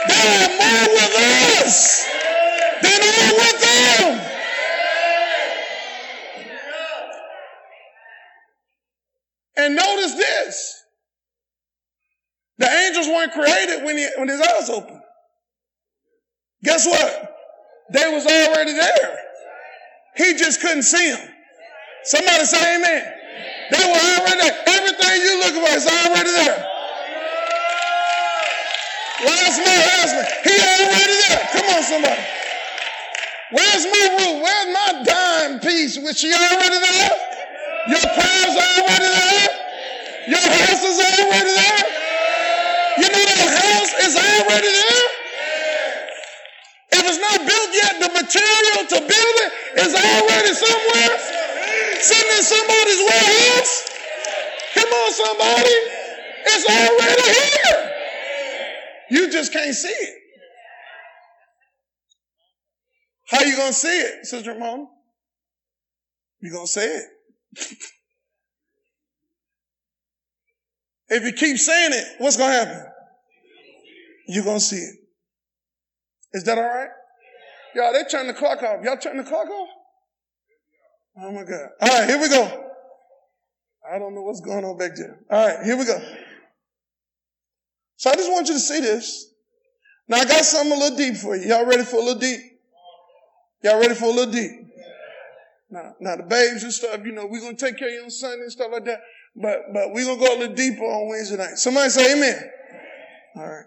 [0.09, 1.15] They are more with
[1.65, 2.07] us
[2.83, 4.31] than are with them.
[9.57, 10.85] And notice this.
[12.59, 15.01] The angels weren't created when, he, when his eyes opened.
[16.63, 17.37] Guess what?
[17.93, 19.30] They was already there.
[20.17, 21.29] He just couldn't see them.
[22.05, 23.03] Somebody say amen.
[23.71, 24.57] They were already there.
[24.67, 26.59] Everything you looking for is already there.
[29.21, 31.41] Last my husband, he already there.
[31.53, 32.25] Come on, somebody.
[33.53, 34.37] Where's my roof?
[34.43, 35.99] Where's my dime piece?
[35.99, 37.13] Was she already there?
[37.89, 39.49] Your car's already there?
[40.29, 41.85] Your house is already there?
[42.99, 45.20] You know that house is already there?
[47.11, 51.19] It's not built yet, the material to build it is already somewhere.
[51.99, 53.91] Sitting in somebody's warehouse.
[54.75, 55.75] Come on, somebody.
[56.47, 57.91] It's already here.
[59.11, 60.15] You just can't see it.
[63.27, 64.87] How you gonna see it, Sister Mom?
[66.39, 67.07] You gonna say it.
[71.09, 72.87] if you keep saying it, what's gonna happen?
[74.29, 74.95] You're gonna see it.
[76.35, 76.91] Is that all right?
[77.75, 78.83] Y'all, they turn the clock off.
[78.85, 79.69] Y'all turn the clock off?
[81.23, 81.69] Oh my God.
[81.81, 82.67] All right, here we go.
[83.93, 85.19] I don't know what's going on back there.
[85.31, 85.99] All right, here we go.
[87.97, 89.33] So I just want you to see this.
[90.09, 91.49] Now I got something a little deep for you.
[91.49, 92.41] Y'all ready for a little deep?
[93.63, 94.53] Y'all ready for a little deep?
[95.71, 98.11] Now, now the babes and stuff, you know, we're gonna take care of you on
[98.11, 99.01] Sunday and stuff like that.
[99.37, 101.59] But but we're gonna go a little deeper on Wednesday night.
[101.59, 102.51] Somebody say amen.
[103.37, 103.67] All right.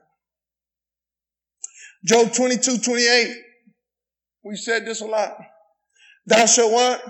[2.03, 3.35] Job 22, 28.
[4.43, 5.37] We said this a lot.
[6.25, 7.01] Thou shalt what?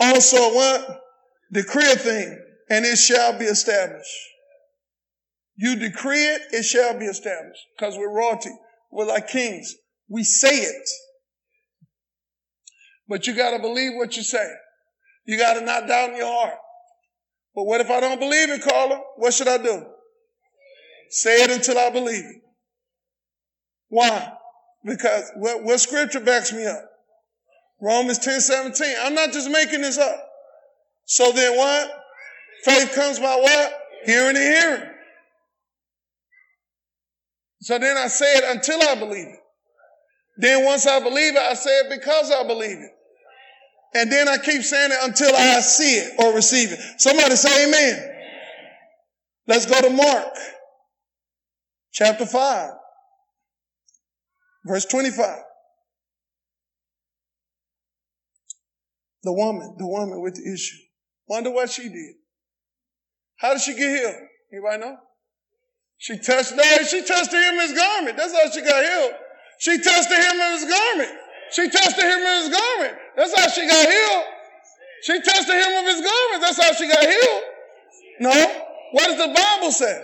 [0.00, 1.00] Also what?
[1.52, 2.38] Decree a thing,
[2.70, 4.10] and it shall be established.
[5.56, 7.60] You decree it, it shall be established.
[7.76, 8.50] Because we're royalty.
[8.90, 9.74] We're like kings.
[10.08, 10.88] We say it.
[13.08, 14.48] But you gotta believe what you say.
[15.26, 16.58] You gotta not doubt in your heart.
[17.54, 19.00] But what if I don't believe it, Carla?
[19.16, 19.84] What should I do?
[21.10, 22.42] Say it until I believe it.
[23.88, 24.32] Why?
[24.84, 26.90] Because what, what scripture backs me up?
[27.80, 28.94] Romans 10, 17.
[29.02, 30.16] I'm not just making this up.
[31.06, 31.90] So then what?
[32.64, 33.78] Faith comes by what?
[34.04, 34.90] Hearing and hearing.
[37.60, 39.38] So then I say it until I believe it.
[40.36, 42.90] Then once I believe it, I say it because I believe it.
[43.94, 46.80] And then I keep saying it until I see it or receive it.
[46.98, 48.10] Somebody say amen.
[49.46, 50.34] Let's go to Mark
[51.92, 52.70] chapter 5,
[54.64, 55.38] verse 25.
[59.22, 60.76] The woman, the woman with the issue.
[61.26, 62.14] Wonder what she did.
[63.36, 64.14] How did she get healed?
[64.52, 64.96] Anybody know?
[65.98, 68.16] She touched, no, she touched hem of his garment.
[68.16, 69.12] That's how she got healed.
[69.58, 71.18] She touched hem of his garment.
[71.52, 72.98] She touched hem of his garment.
[73.16, 74.24] That's how she got healed.
[75.04, 76.40] She touched the hem of his garment.
[76.40, 77.42] That's how she got healed.
[78.20, 78.30] No.
[78.92, 80.02] What does the Bible say?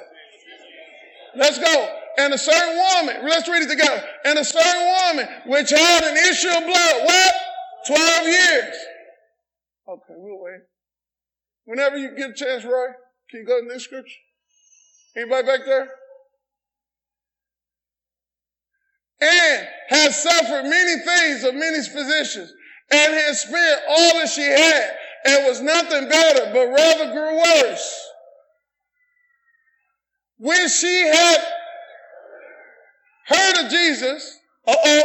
[1.36, 1.99] Let's go.
[2.20, 4.04] And a certain woman, let's read it together.
[4.26, 7.34] And a certain woman which had an issue of blood, what?
[7.86, 8.76] 12 years.
[9.88, 10.60] Okay, we'll wait.
[11.64, 12.88] Whenever you get a chance, Roy,
[13.30, 14.18] can you go to the scripture?
[15.16, 15.88] Anybody back there?
[19.22, 22.52] And has suffered many things of many physicians,
[22.90, 24.90] and has spent all that she had,
[25.24, 28.06] and was nothing better, but rather grew worse.
[30.36, 31.38] When she had
[33.30, 35.02] heard of Jesus, uh oh,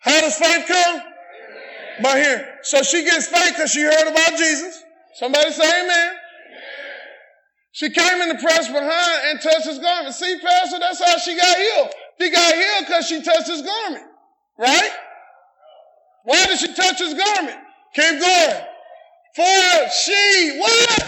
[0.00, 1.02] how does faith come?
[2.02, 2.44] By hearing.
[2.62, 4.82] So she gets faith because she heard about Jesus.
[5.14, 6.12] Somebody say amen.
[7.72, 10.14] She came in the press behind and touched his garment.
[10.14, 11.90] See, Pastor, that's how she got healed.
[12.20, 14.04] She got healed because she touched his garment.
[14.58, 14.90] Right?
[16.24, 17.58] Why did she touch his garment?
[17.94, 18.64] Keep going.
[19.36, 21.02] For she, what?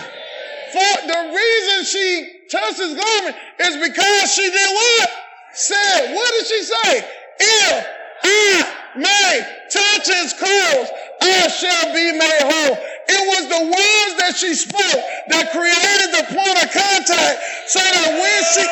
[0.72, 5.10] For the reason she touched his garment is because she did what?
[5.54, 7.08] Said, what did she say?
[7.40, 7.86] If
[8.24, 10.88] I may touch his clothes,
[11.20, 12.78] I shall be made whole.
[13.08, 18.10] It was the words that she spoke that created the point of contact so that
[18.20, 18.64] when she.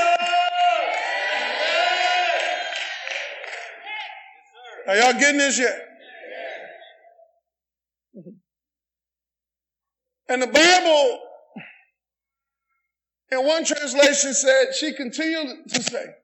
[4.89, 5.87] Are y'all getting this yet?
[10.29, 11.21] And the Bible,
[13.33, 16.15] in one translation, said she continued to say,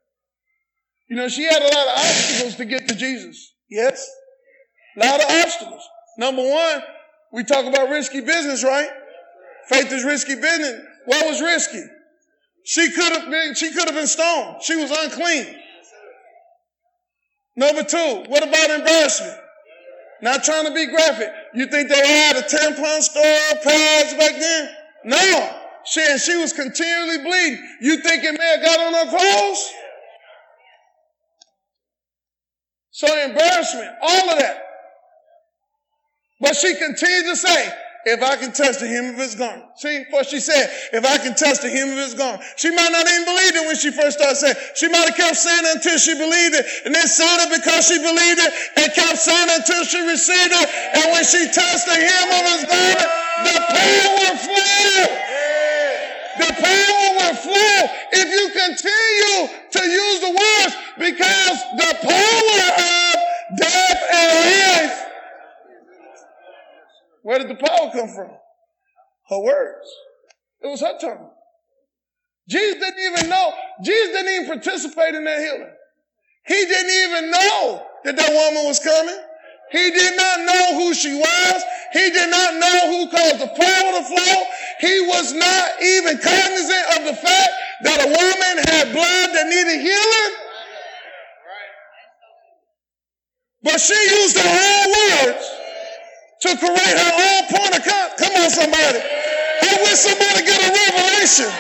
[1.08, 3.54] you know, she had a lot of obstacles to get to Jesus.
[3.70, 4.08] Yes?
[4.96, 5.82] A lot of obstacles.
[6.18, 6.82] Number one,
[7.32, 8.88] we talk about risky business, right?
[9.68, 10.80] Faith is risky business.
[11.04, 11.82] What was risky?
[12.64, 14.62] She could have been, she could have been stoned.
[14.62, 15.54] She was unclean.
[17.56, 19.38] Number two, what about embarrassment?
[20.22, 21.28] Not trying to be graphic.
[21.54, 24.70] You think they had a tampon store, pads back then?
[25.04, 25.56] No.
[25.84, 27.62] She, and she was continually bleeding.
[27.80, 29.72] You think it may have got on her clothes?
[32.96, 34.56] So embarrassment, all of that.
[36.40, 37.68] But she continued to say,
[38.08, 39.68] if I can touch the hem of his garment.
[39.76, 42.40] See, what she said, if I can touch the hem of his garment.
[42.56, 44.56] She might not even believe it when she first started saying.
[44.80, 47.84] She might have kept saying it until she believed it, and then said it because
[47.84, 50.66] she believed it, and kept saying it until she received it.
[50.96, 53.10] And when she touched the hem of his garment,
[53.44, 55.04] the power flew.
[56.40, 57.76] The power will flow
[58.16, 65.06] if you continue to use the words because the power of death and life
[67.26, 68.30] where did the power come from?
[69.28, 69.90] Her words.
[70.62, 71.30] It was her tongue.
[72.48, 73.52] Jesus didn't even know.
[73.82, 75.74] Jesus didn't even participate in that healing.
[76.46, 79.18] He didn't even know that that woman was coming.
[79.72, 81.62] He did not know who she was.
[81.92, 84.38] He did not know who caused the power to flow.
[84.78, 87.50] He was not even cognizant of the fact
[87.82, 90.45] that a woman had blood that needed healing.
[93.66, 95.42] But she used her own words
[96.46, 98.14] to correct her own point of contact.
[98.22, 99.02] Come on, somebody.
[99.02, 101.50] I wish somebody get a revelation.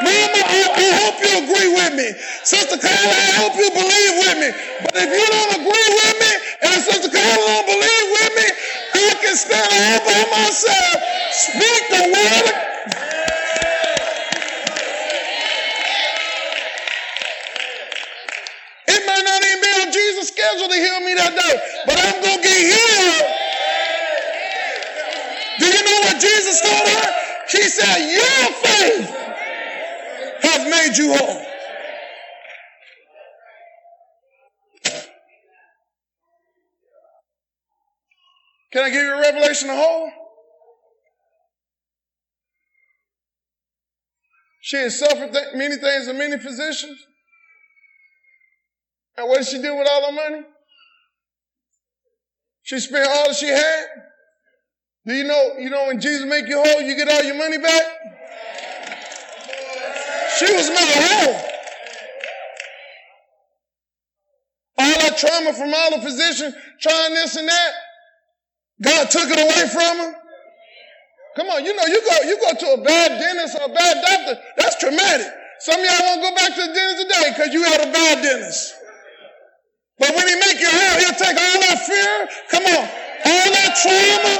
[0.00, 2.16] Mama, I, I, hope you agree with me.
[2.48, 4.50] Sister Carla, I hope you believe with me.
[4.80, 6.32] But if you don't agree with me,
[6.64, 8.48] and Sister Carla don't believe with me,
[8.96, 10.96] I can stand all by myself.
[11.36, 12.67] Speak the word.
[20.48, 23.26] On Jesus' schedule to heal me that day, but I'm going to get healed
[25.60, 27.12] Do you know what Jesus told her?
[27.48, 29.08] She said, Your faith
[30.42, 31.44] has made you whole.
[38.70, 40.10] Can I give you a revelation of whole?
[44.60, 46.98] She had suffered th- many things in many physicians.
[49.18, 50.42] And what did she do with all the money?
[52.62, 53.86] She spent all she had.
[55.04, 57.58] Do you know, you know, when Jesus make you whole, you get all your money
[57.58, 57.82] back?
[60.38, 61.34] She was made whole.
[64.78, 67.72] All that trauma from all the physicians trying this and that,
[68.80, 70.14] God took it away from her.
[71.34, 74.04] Come on, you know, you go, you go to a bad dentist or a bad
[74.06, 75.26] doctor, that's traumatic.
[75.58, 78.22] Some of y'all won't go back to the dentist today because you had a bad
[78.22, 78.74] dentist.
[79.98, 82.14] But when he make you whole, he'll take all that fear,
[82.54, 84.34] come on, all that trauma,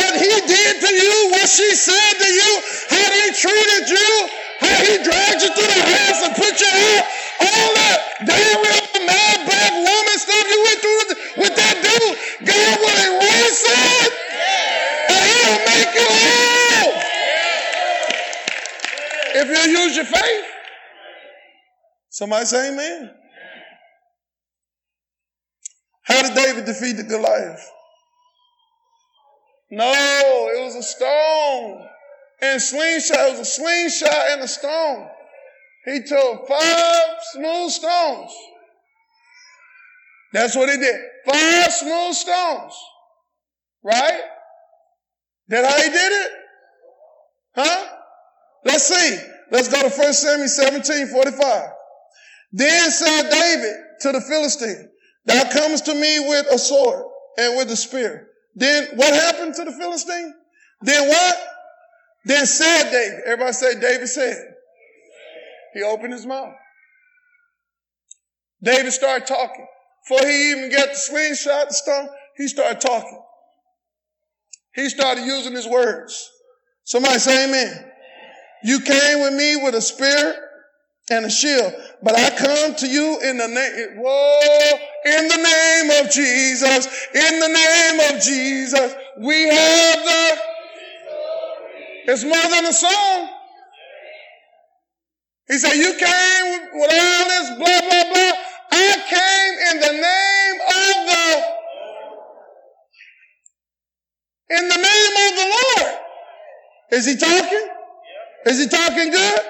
[0.00, 2.50] what he did to you, what she said to you,
[2.88, 4.10] how he treated you,
[4.64, 7.04] how he dragged you through the house and put you out,
[7.44, 7.98] all that.
[8.24, 11.04] Diary of a, mad black woman stuff you went through
[11.44, 12.16] with that dude,
[12.48, 14.12] God will erase it.
[15.12, 16.94] And he'll make you whole.
[19.36, 20.44] If you use your faith.
[22.08, 23.21] Somebody say amen.
[26.22, 27.68] Did David defeat the Goliath?
[29.70, 29.90] No,
[30.54, 31.86] it was a stone
[32.40, 33.18] and slingshot.
[33.18, 35.08] It was a slingshot and a stone.
[35.84, 38.32] He took five smooth stones.
[40.32, 41.00] That's what he did.
[41.26, 42.74] Five smooth stones.
[43.82, 44.20] Right?
[45.48, 46.32] That how he did it?
[47.56, 47.88] Huh?
[48.64, 49.18] Let's see.
[49.50, 51.70] Let's go to 1 Samuel 17, 45.
[52.52, 54.88] Then said David to the Philistine,
[55.26, 57.04] Thou comes to me with a sword
[57.38, 58.28] and with a spear.
[58.54, 60.34] Then what happened to the Philistine?
[60.82, 61.48] Then what?
[62.24, 63.20] Then said David.
[63.24, 64.36] Everybody say David said.
[65.74, 66.54] He opened his mouth.
[68.62, 69.66] David started talking.
[70.08, 73.22] Before he even got the slingshot, the stone, he started talking.
[74.74, 76.30] He started using his words.
[76.84, 77.90] Somebody say amen.
[78.64, 80.48] You came with me with a spear
[81.10, 86.04] and a shield, but I come to you in the name, whoa, in the name
[86.04, 88.94] of Jesus, in the name of Jesus.
[89.18, 90.38] We have the,
[92.06, 93.28] it's more than a song.
[95.48, 98.32] He said, you came with all this blah, blah, blah.
[98.70, 101.42] I came in the name of the
[104.56, 105.98] in the name of the Lord.
[106.92, 107.68] Is he talking?
[108.46, 109.40] Is he talking good?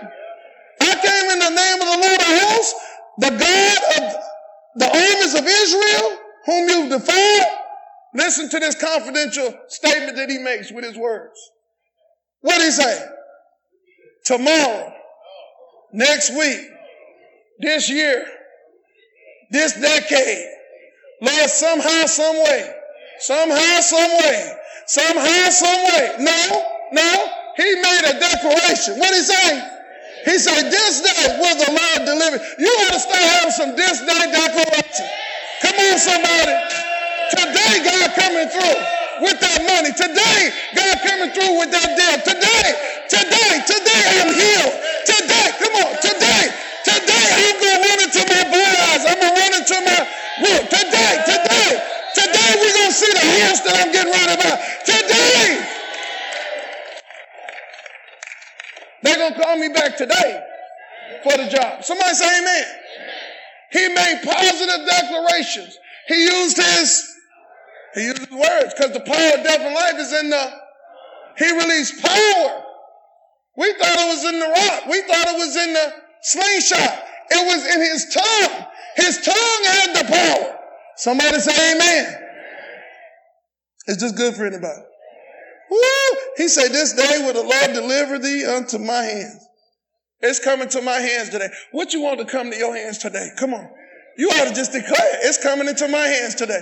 [0.80, 2.74] I came in the name of the Lord of hosts,
[3.18, 4.31] the God of
[4.76, 7.58] the armies of Israel, whom you've defied.
[8.14, 11.38] Listen to this confidential statement that he makes with his words.
[12.40, 13.06] What did he say?
[14.24, 14.92] Tomorrow,
[15.92, 16.60] next week,
[17.58, 18.24] this year,
[19.50, 20.48] this decade,
[21.22, 22.74] Lord, somehow, some way,
[23.20, 24.52] somehow, some way,
[24.86, 26.16] somehow, some way.
[26.20, 27.26] No, no.
[27.56, 28.98] He made a declaration.
[28.98, 29.71] What did he say?
[30.24, 32.38] He said, this day will the Lord deliver.
[32.58, 35.06] You ought to start having some this day declaration.
[35.62, 36.54] Come on, somebody.
[37.34, 38.78] Today, God coming through
[39.26, 39.90] with that money.
[39.90, 40.40] Today,
[40.78, 42.16] God coming through with that deal.
[42.22, 42.66] Today,
[43.10, 44.74] today, today, I'm healed.
[45.10, 46.44] Today, come on, today,
[46.86, 49.02] today, I'm going to run into my Boaz.
[49.06, 50.00] I'm going to run into my
[50.44, 50.64] work.
[50.70, 51.70] Today, today,
[52.14, 54.58] today, we're going to see the house that I'm getting ready about.
[54.86, 55.71] Today.
[59.02, 60.42] They're going to call me back today
[61.22, 61.84] for the job.
[61.84, 62.64] Somebody say amen.
[63.72, 65.76] He made positive declarations.
[66.08, 67.14] He used his,
[67.94, 70.52] he used his words because the power of death and life is in the,
[71.38, 72.62] he released power.
[73.56, 74.86] We thought it was in the rock.
[74.88, 75.92] We thought it was in the
[76.22, 77.04] slingshot.
[77.30, 78.66] It was in his tongue.
[78.96, 80.58] His tongue had the power.
[80.96, 82.18] Somebody say amen.
[83.86, 84.82] It's just good for anybody?
[85.72, 86.18] Woo!
[86.36, 89.46] He said, This day will the Lord deliver thee unto my hands.
[90.20, 91.48] It's coming to my hands today.
[91.72, 93.30] What you want to come to your hands today?
[93.38, 93.68] Come on.
[94.18, 96.60] You ought to just declare, it's coming into my hands today.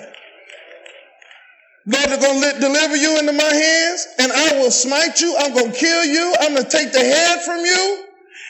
[1.86, 5.34] Lord, is going to deliver you into my hands and I will smite you.
[5.38, 6.34] I'm going to kill you.
[6.40, 8.04] I'm going to take the head from you.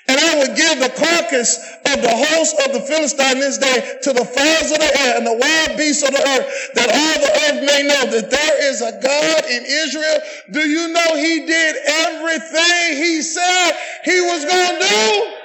[0.08, 4.12] And I will give the carcass of the host of the Philistine this day to
[4.12, 7.32] the fowls of the air and the wild beasts of the earth, that all the
[7.46, 10.18] earth may know that there is a God in Israel.
[10.52, 13.72] Do you know he did everything he said
[14.04, 15.36] he was going to do?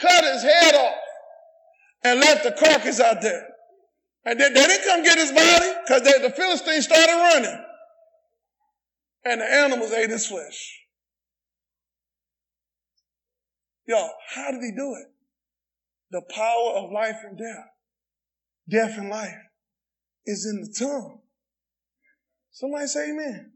[0.00, 0.94] Cut his head off
[2.04, 3.48] and left the carcass out there.
[4.24, 7.64] And then they didn't come get his body because the Philistines started running.
[9.24, 10.85] And the animals ate his flesh.
[13.86, 15.06] Yo, how did he do it?
[16.10, 17.66] The power of life and death,
[18.68, 19.38] death and life
[20.24, 21.20] is in the tongue.
[22.50, 23.52] Somebody say amen.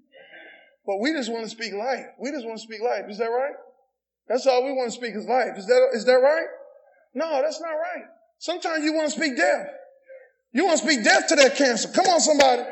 [0.87, 2.07] But we just want to speak life.
[2.19, 3.05] We just want to speak life.
[3.09, 3.55] Is that right?
[4.29, 5.57] That's all we want to speak is life.
[5.57, 6.47] Is that, is that right?
[7.15, 8.05] No, that's not right.
[8.39, 9.67] Sometimes you want to speak death.
[10.53, 11.89] You want to speak death to that cancer.
[11.89, 12.63] Come on, somebody.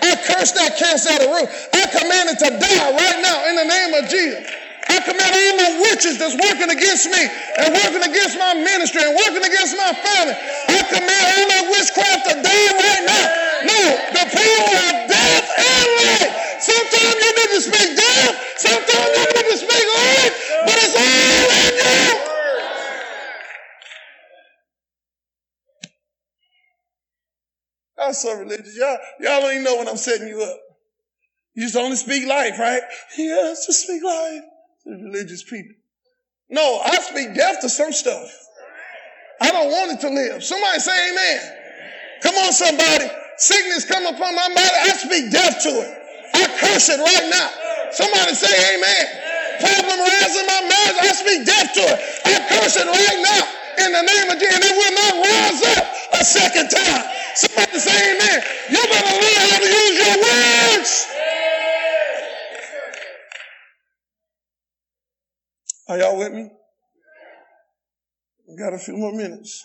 [0.00, 1.48] I curse that cancer out of root.
[1.74, 4.67] I command it to die right now in the name of Jesus.
[4.88, 7.20] I command all my witches that's working against me
[7.60, 10.34] and working against my ministry and working against my family.
[10.34, 13.24] I command all that witchcraft to die right now.
[13.68, 13.80] No,
[14.16, 16.32] the power of death and life.
[16.64, 18.34] Sometimes you need to speak death.
[18.56, 20.34] Sometimes you need to speak life.
[20.64, 22.20] But it's all in you.
[27.98, 28.76] I'm so religious.
[28.76, 30.58] Y'all, y'all don't even know when I'm setting you up.
[31.54, 32.82] You just only speak life, right?
[33.18, 34.42] Yes, just speak life
[34.88, 35.74] religious people.
[36.50, 38.32] No, I speak death to some stuff.
[39.40, 40.42] I don't want it to live.
[40.42, 41.40] Somebody say amen.
[42.22, 43.06] Come on, somebody.
[43.36, 44.76] Sickness come upon my body.
[44.82, 45.92] I speak death to it.
[46.34, 47.48] I curse it right now.
[47.92, 49.04] Somebody say amen.
[49.60, 50.98] Problem rise in my marriage.
[51.04, 51.98] I speak death to it.
[52.24, 53.42] I curse it right now
[53.86, 54.54] in the name of Jesus.
[54.56, 55.84] And it will not rise up
[56.18, 57.04] a second time.
[57.34, 58.38] Somebody say amen.
[58.74, 61.17] You better learn how to use your words.
[65.88, 66.50] Are y'all with me?
[68.46, 69.64] We got a few more minutes.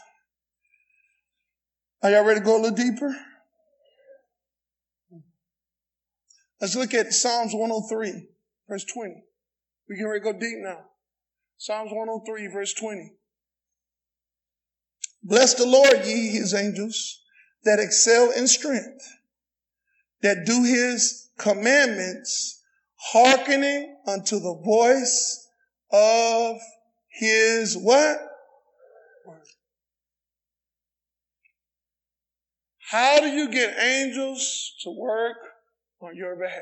[2.02, 3.14] Are y'all ready to go a little deeper?
[6.62, 8.28] Let's look at Psalms 103,
[8.70, 9.24] verse 20.
[9.90, 10.80] We can ready to go deep now.
[11.58, 13.12] Psalms 103, verse 20.
[15.24, 17.22] Bless the Lord, ye his angels,
[17.66, 19.06] that excel in strength,
[20.22, 22.62] that do his commandments,
[22.96, 25.43] hearkening unto the voice
[25.94, 26.58] of
[27.08, 28.18] his what?
[32.90, 35.38] How do you get angels to work
[36.02, 36.62] on your behalf?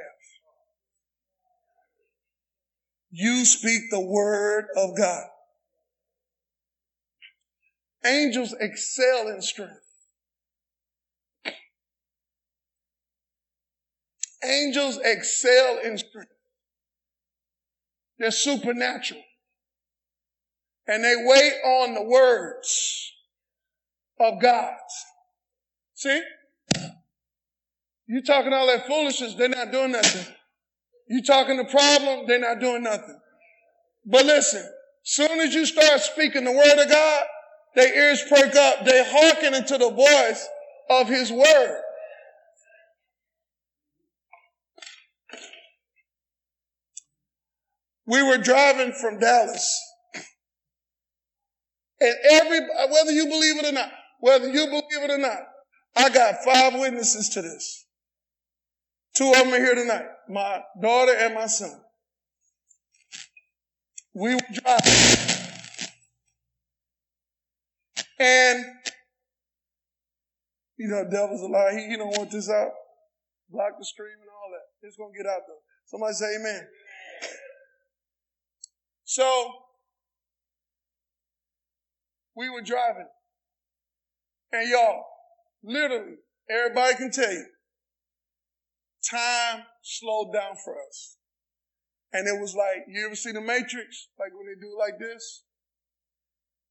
[3.10, 5.26] You speak the word of God.
[8.06, 9.74] Angels excel in strength.
[14.44, 16.00] Angels excel in.
[18.22, 19.24] They're supernatural.
[20.88, 23.12] And they wait on the words
[24.20, 24.76] of God.
[25.96, 26.22] See?
[28.06, 30.36] You talking all that foolishness, they're not doing nothing.
[31.10, 33.20] You talking the problem, they're not doing nothing.
[34.06, 34.70] But listen,
[35.02, 37.24] soon as you start speaking the word of God,
[37.76, 38.86] their ears perk up.
[38.86, 40.48] They hearken into the voice
[40.92, 41.82] of his word.
[48.06, 49.80] We were driving from Dallas.
[51.99, 55.39] And every, whether you believe it or not, whether you believe it or not,
[55.95, 57.86] I got five witnesses to this.
[59.16, 60.06] Two of them are here tonight.
[60.30, 61.80] My daughter and my son.
[64.14, 65.38] We were driving.
[68.20, 68.66] And,
[70.78, 71.72] you know, devil's a lie.
[71.74, 72.72] He, he don't want this out.
[73.49, 74.88] Block the stream and all that.
[74.88, 75.62] It's going to get out though.
[75.86, 76.68] Somebody say amen.
[79.12, 79.51] So
[82.34, 83.09] we were driving.
[84.53, 85.03] And y'all,
[85.62, 86.16] literally,
[86.49, 87.45] everybody can tell you,
[89.03, 91.18] time slowed down for us.
[92.14, 94.07] And it was like, you ever see the Matrix?
[94.18, 95.43] Like when they do like this?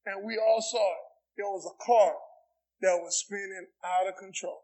[0.07, 1.07] And we all saw it.
[1.37, 2.15] There was a car
[2.81, 4.63] that was spinning out of control.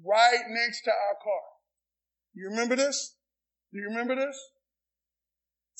[0.00, 1.42] Right next to our car.
[2.34, 3.16] You remember this?
[3.72, 4.38] Do you remember this?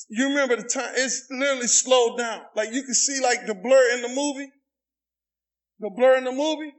[0.09, 2.41] You remember the time, it's literally slowed down.
[2.55, 4.51] Like you can see like the blur in the movie.
[5.79, 6.73] The blur in the movie.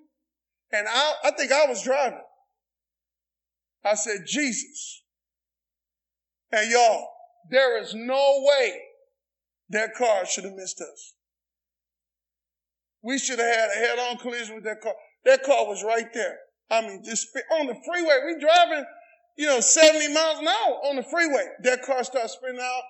[0.72, 2.20] And I, I think I was driving.
[3.84, 5.02] I said, Jesus.
[6.52, 7.06] And y'all,
[7.50, 8.80] there is no way
[9.70, 11.14] that car should have missed us.
[13.02, 14.94] We should have had a head-on collision with that car.
[15.24, 16.38] That car was right there.
[16.70, 18.18] I mean, just on the freeway.
[18.26, 18.84] We driving,
[19.36, 21.46] you know, 70 miles an hour on the freeway.
[21.62, 22.82] That car starts spinning out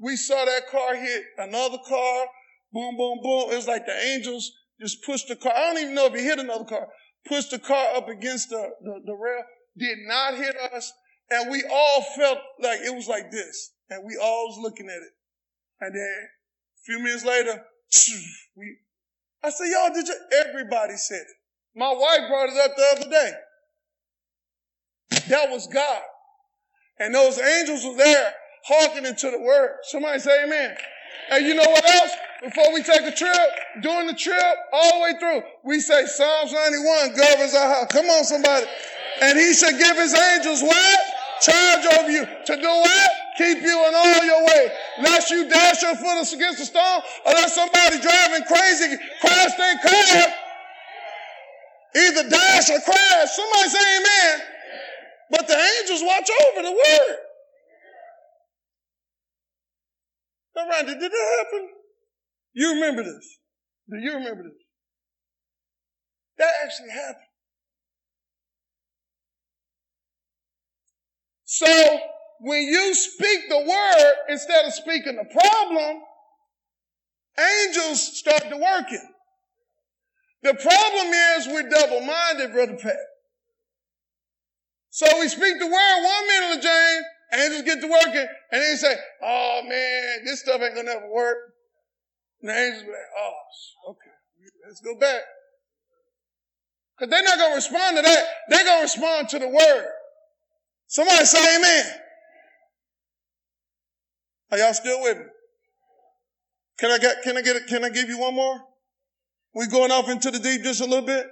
[0.00, 2.26] we saw that car hit another car.
[2.72, 3.52] Boom, boom, boom.
[3.52, 5.52] It was like the angels just pushed the car.
[5.54, 6.88] I don't even know if he hit another car.
[7.26, 9.42] Pushed the car up against the, the, the rail.
[9.76, 10.90] Did not hit us.
[11.30, 13.72] And we all felt like it was like this.
[13.90, 15.12] And we all was looking at it.
[15.80, 16.28] And then
[16.78, 17.62] a few minutes later,
[18.56, 18.78] we,
[19.44, 20.16] I said, y'all, did you?
[20.46, 21.36] Everybody said it.
[21.76, 23.32] My wife brought it up the other day.
[25.28, 26.02] That was God.
[26.98, 28.32] And those angels were there
[28.64, 29.76] hearkening to the word.
[29.82, 30.76] Somebody say amen.
[31.30, 32.12] And you know what else?
[32.42, 33.50] Before we take a trip,
[33.82, 37.86] during the trip, all the way through, we say Psalms 91 governs our house.
[37.90, 38.66] Come on, somebody.
[39.20, 41.00] And he should give his angels what?
[41.42, 42.24] Charge over you.
[42.46, 43.10] To do what?
[43.40, 44.68] keep you in all your way.
[45.00, 49.78] Lest you dash your foot against a stone, or let somebody driving crazy crash their
[49.80, 50.34] car.
[51.96, 53.30] Either dash or crash.
[53.32, 54.40] Somebody say amen.
[55.30, 57.16] But the angels watch over the word.
[60.60, 61.68] Now, Randy, did that happen?
[62.52, 63.38] You remember this?
[63.88, 64.52] Do you remember this?
[66.38, 67.24] That actually happened.
[71.44, 72.00] So
[72.40, 76.02] when you speak the word instead of speaking the problem,
[77.38, 79.08] angels start to working.
[80.42, 82.96] The problem is we're double-minded, Brother Pat.
[84.90, 88.94] So we speak the word one minute, James, angels get to working, and they say,
[89.22, 91.36] oh man, this stuff ain't gonna ever work.
[92.40, 94.10] And the angels be like, oh, okay,
[94.66, 95.22] let's go back.
[96.98, 98.24] Cause they're not gonna respond to that.
[98.48, 99.88] They're gonna respond to the word.
[100.86, 101.86] Somebody say amen.
[104.50, 105.24] Are y'all still with me?
[106.78, 107.66] Can I get, can I get, it?
[107.68, 108.60] can I give you one more?
[109.54, 111.26] We going off into the deep just a little bit?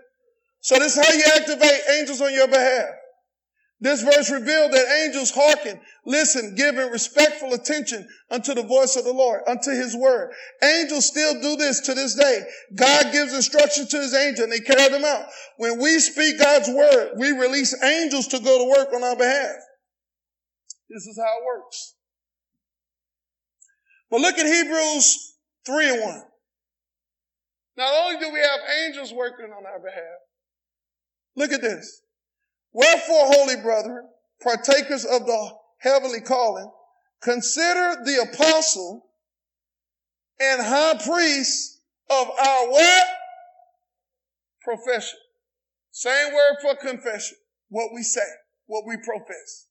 [0.61, 2.89] So this is how you activate angels on your behalf.
[3.81, 9.13] This verse revealed that angels hearken, listen, giving respectful attention unto the voice of the
[9.13, 10.33] Lord, unto his word.
[10.63, 12.43] Angels still do this to this day.
[12.75, 15.27] God gives instructions to his angel and they carry them out.
[15.59, 19.57] When we speak God's word, we release angels to go to work on our behalf.
[20.91, 21.95] This is how it works.
[24.11, 25.35] But look at Hebrews
[25.67, 26.23] 3 and 1.
[27.77, 30.19] Not only do we have angels working on our behalf,
[31.37, 32.03] look at this.
[32.73, 34.09] Wherefore, holy brethren,
[34.43, 36.71] partakers of the heavenly calling,
[37.23, 39.07] consider the apostle
[40.41, 43.07] and high priest of our what?
[44.63, 45.19] Profession.
[45.91, 47.37] Same word for confession.
[47.71, 48.21] What we say,
[48.67, 49.67] what we profess.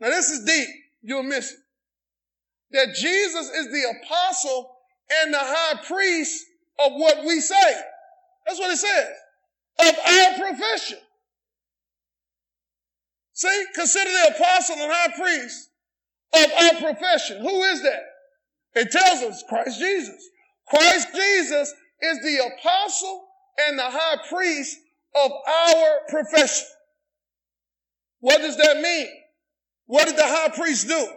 [0.00, 0.68] Now this is deep.
[1.02, 1.58] You'll miss it.
[2.72, 4.70] That Jesus is the apostle
[5.22, 6.44] and the high priest
[6.84, 7.80] of what we say.
[8.46, 9.08] That's what it says.
[9.80, 10.98] Of our profession.
[13.42, 15.68] See, consider the apostle and high priest
[16.32, 17.40] of our profession.
[17.40, 18.02] Who is that?
[18.76, 20.28] It tells us Christ Jesus.
[20.68, 23.24] Christ Jesus is the apostle
[23.66, 24.78] and the high priest
[25.16, 26.68] of our profession.
[28.20, 29.08] What does that mean?
[29.86, 31.08] What did the high priest do?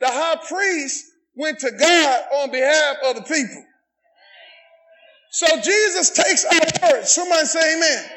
[0.00, 1.04] The high priest
[1.36, 3.64] went to God on behalf of the people.
[5.30, 7.12] So Jesus takes our words.
[7.12, 8.10] Somebody say amen.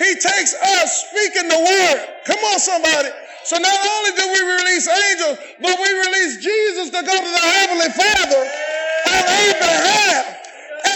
[0.00, 1.98] He takes us speaking the word.
[2.24, 3.12] Come on, somebody.
[3.44, 7.44] So not only do we release angels, but we release Jesus to go to the
[7.60, 8.42] Heavenly Father
[9.12, 10.24] on behalf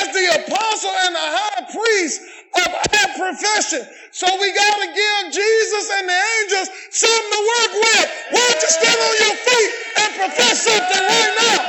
[0.01, 2.23] as the apostle and the high priest
[2.65, 3.85] of our profession.
[4.13, 8.09] So we got to give Jesus and the angels something to work with.
[8.33, 11.61] Why don't you stand on your feet and profess something right now?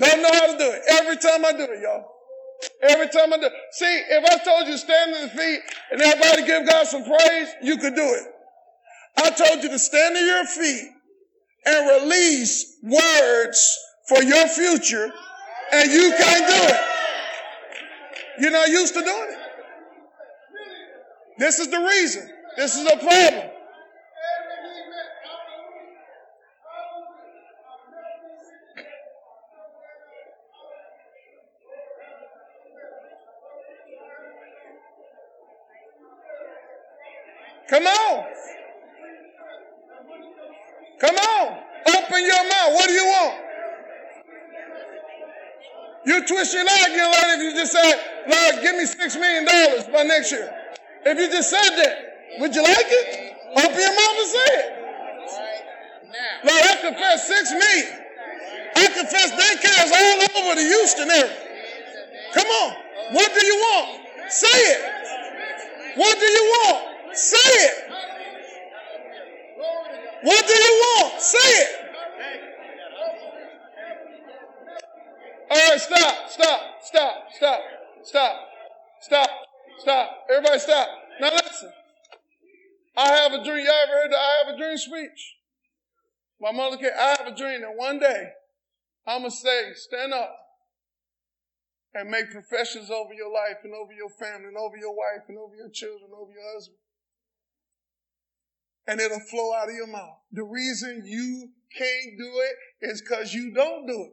[0.00, 0.82] Don't know how to do it.
[0.88, 2.19] Every time I do it, y'all.
[2.82, 3.48] Every time I do.
[3.72, 5.60] See, if I told you to stand on your feet
[5.92, 8.26] and everybody give God some praise, you could do it.
[9.16, 10.88] I told you to stand on your feet
[11.66, 15.12] and release words for your future
[15.72, 16.80] and you can't do it.
[18.40, 19.38] You're not used to doing it.
[21.38, 22.28] This is the reason.
[22.56, 23.50] This is the problem.
[37.70, 38.24] Come on.
[40.98, 41.58] Come on.
[41.86, 42.74] Open your mouth.
[42.74, 43.40] What do you want?
[46.04, 47.94] You twist your leg, you you
[48.28, 50.52] Lord, give me six million dollars by next year.
[51.04, 53.36] If you just said that, would you like it?
[53.56, 54.80] Open your mouth and say it.
[56.44, 58.00] Lord, I confess six million.
[58.76, 61.36] I confess daycares all over the Houston area.
[62.34, 62.76] Come on.
[63.12, 64.00] What do you want?
[64.28, 65.00] Say it.
[65.96, 67.16] What do you want?
[67.16, 67.90] Say it.
[70.22, 71.20] What do you want?
[71.20, 71.80] Say it.
[75.50, 77.60] All right, stop, stop, stop, stop,
[78.02, 78.36] stop,
[79.00, 79.30] stop,
[79.78, 80.10] stop.
[80.30, 80.88] Everybody stop.
[81.20, 81.72] Now listen.
[82.96, 83.64] I have a dream.
[83.64, 85.36] Y'all ever heard the I have a dream speech?
[86.40, 88.30] My mother came, I have a dream that one day
[89.06, 90.34] I'm going to say, stand up
[91.94, 95.38] and make professions over your life and over your family and over your wife and
[95.38, 96.76] over your children, over your husband
[98.90, 100.18] and it'll flow out of your mouth.
[100.32, 104.12] The reason you can't do it is because you don't do it.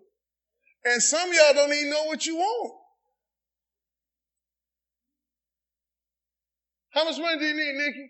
[0.85, 2.73] And some y'all don't even know what you want.
[6.91, 8.09] How much money do you need, Nikki?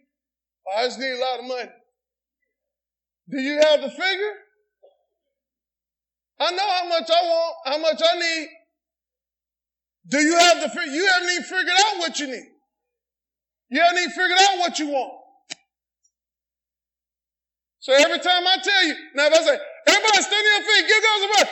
[0.67, 1.69] Oh, I just need a lot of money.
[3.29, 4.33] Do you have the figure?
[6.39, 8.47] I know how much I want, how much I need.
[10.07, 10.93] Do you have the figure?
[10.93, 12.47] You haven't even figured out what you need.
[13.69, 15.13] You haven't even figured out what you want.
[17.79, 20.87] So every time I tell you, now if I say, everybody stand on your feet,
[20.87, 21.49] give God some praise.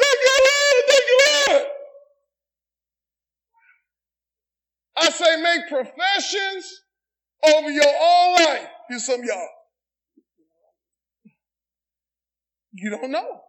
[0.00, 0.84] Thank you, Lord.
[0.88, 1.18] Thank you,
[1.48, 1.62] Lord.
[4.96, 6.80] I say make professions
[7.44, 8.68] over your own life.
[8.88, 9.48] Here's some y'all.
[12.72, 13.40] You don't know.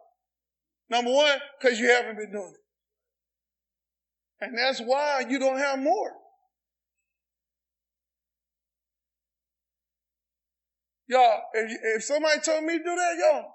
[0.88, 4.44] Number one, because you haven't been doing it.
[4.44, 6.12] And that's why you don't have more.
[11.08, 13.52] Y'all, if, if somebody told me to do that, y'all,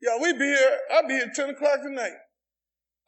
[0.00, 2.14] y'all, we be here, I'll be here 10 o'clock tonight.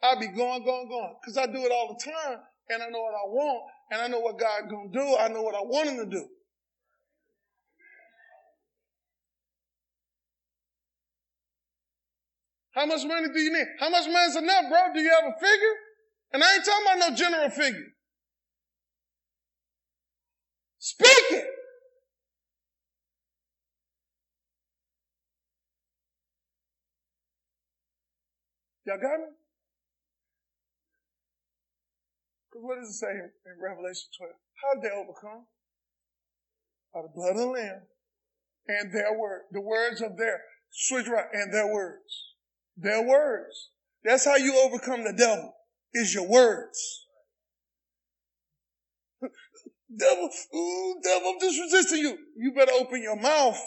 [0.01, 1.15] I'll be going, going, going.
[1.25, 4.07] Cause I do it all the time and I know what I want and I
[4.07, 5.17] know what God gonna do.
[5.17, 6.27] I know what I want him to do.
[12.71, 13.67] How much money do you need?
[13.79, 14.93] How much money is enough, bro?
[14.93, 15.75] Do you have a figure?
[16.31, 17.87] And I ain't talking about no general figure.
[20.77, 21.45] Speak it.
[28.85, 29.38] Y'all got me?
[32.61, 33.31] What does it say in,
[33.61, 34.33] Revelation 12?
[34.61, 35.45] How did they overcome?
[36.93, 37.81] By the blood of the Lamb
[38.67, 39.43] and their word.
[39.51, 40.41] The words of their,
[40.71, 42.33] switch right, and their words.
[42.77, 43.69] Their words.
[44.03, 45.53] That's how you overcome the devil,
[45.93, 47.05] is your words.
[49.97, 52.17] devil, ooh, devil, I'm just resisting you.
[52.37, 53.59] You better open your mouth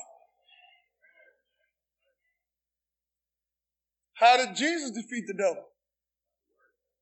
[4.22, 5.64] How did Jesus defeat the devil?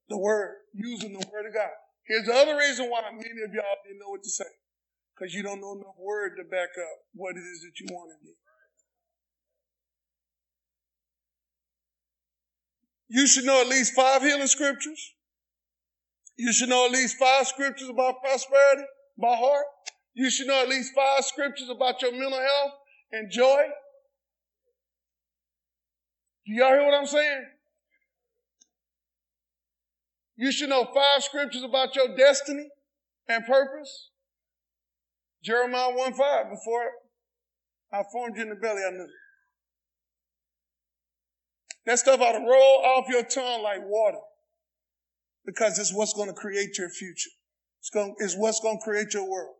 [0.08, 1.68] The word, using the word of God.
[2.10, 4.50] Here's the other reason why many of y'all didn't know what to say.
[5.14, 8.10] Because you don't know enough word to back up what it is that you want
[8.10, 8.34] to do.
[13.10, 15.14] You should know at least five healing scriptures.
[16.36, 18.82] You should know at least five scriptures about prosperity,
[19.16, 19.66] by heart.
[20.14, 22.72] You should know at least five scriptures about your mental health
[23.12, 23.62] and joy.
[26.44, 27.44] Do y'all hear what I'm saying?
[30.40, 32.66] You should know five scriptures about your destiny
[33.28, 34.08] and purpose.
[35.44, 36.90] Jeremiah 1 5, before
[37.92, 39.06] I formed you in the belly, I knew.
[41.84, 44.16] That stuff ought to roll off your tongue like water.
[45.44, 47.30] Because it's what's going to create your future.
[47.80, 49.56] It's, going, it's what's going to create your world.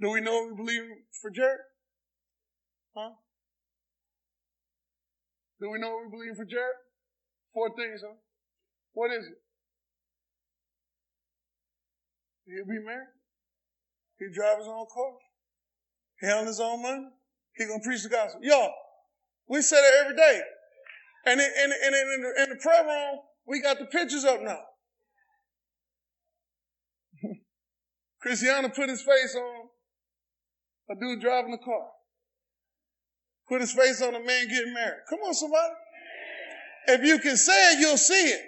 [0.00, 0.82] Do we know what we believe
[1.20, 1.58] for Jared?
[2.96, 3.10] Huh?
[5.60, 6.74] Do we know what we believe for Jared?
[7.54, 8.14] Four things, huh?
[8.92, 9.38] What is it?
[12.46, 13.14] He'll be married.
[14.18, 15.12] He drive his own car.
[16.20, 17.08] He handle his own money.
[17.56, 18.40] He gonna preach the gospel.
[18.42, 18.72] Y'all,
[19.48, 20.42] we say that every day.
[21.26, 24.42] And in, in, in, in, the, in the prayer room, we got the pictures up
[24.42, 24.60] now.
[28.20, 29.68] Cristiano put his face on
[30.90, 31.88] a dude driving the car.
[33.48, 35.02] Put his face on a man getting married.
[35.08, 35.74] Come on, somebody.
[36.86, 38.40] If you can say it, you'll see it.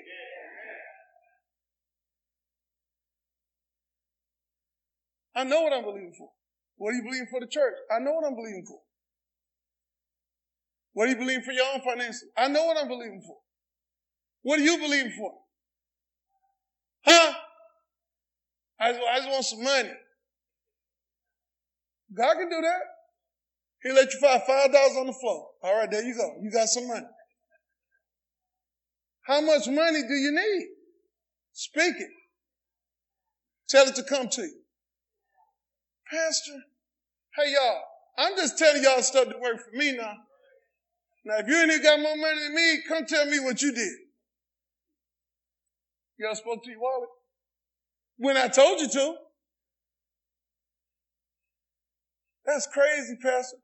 [5.34, 6.30] I know what I'm believing for.
[6.78, 7.74] What are you believing for the church?
[7.91, 8.80] I know what I'm believing for.
[10.95, 12.24] What are you believing for your own finances?
[12.37, 13.37] I know what I'm believing for.
[14.43, 15.32] What are you believing for?
[17.05, 17.34] Huh?
[18.80, 19.93] I just, I just want some money.
[22.16, 22.80] God can do that.
[23.82, 25.49] He let you find five dollars on the floor.
[25.62, 26.37] All right, there you go.
[26.43, 27.07] You got some money.
[29.26, 30.68] How much money do you need?
[31.52, 32.10] Speak it.
[33.68, 34.60] Tell it to come to you.
[36.10, 36.52] Pastor,
[37.36, 37.82] hey y'all,
[38.18, 40.12] I'm just telling y'all stuff that work for me now.
[41.24, 43.92] Now, if you ain't got more money than me, come tell me what you did.
[46.18, 47.08] Y'all spoke to your wallet?
[48.18, 49.14] When I told you to.
[52.46, 53.58] That's crazy, Pastor.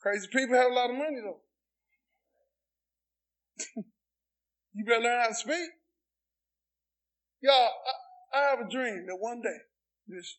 [0.00, 1.40] Crazy people have a lot of money though.
[4.74, 5.68] you better learn how to speak.
[7.42, 7.52] Y'all,
[8.32, 9.58] I, I have a dream that one day,
[10.08, 10.38] this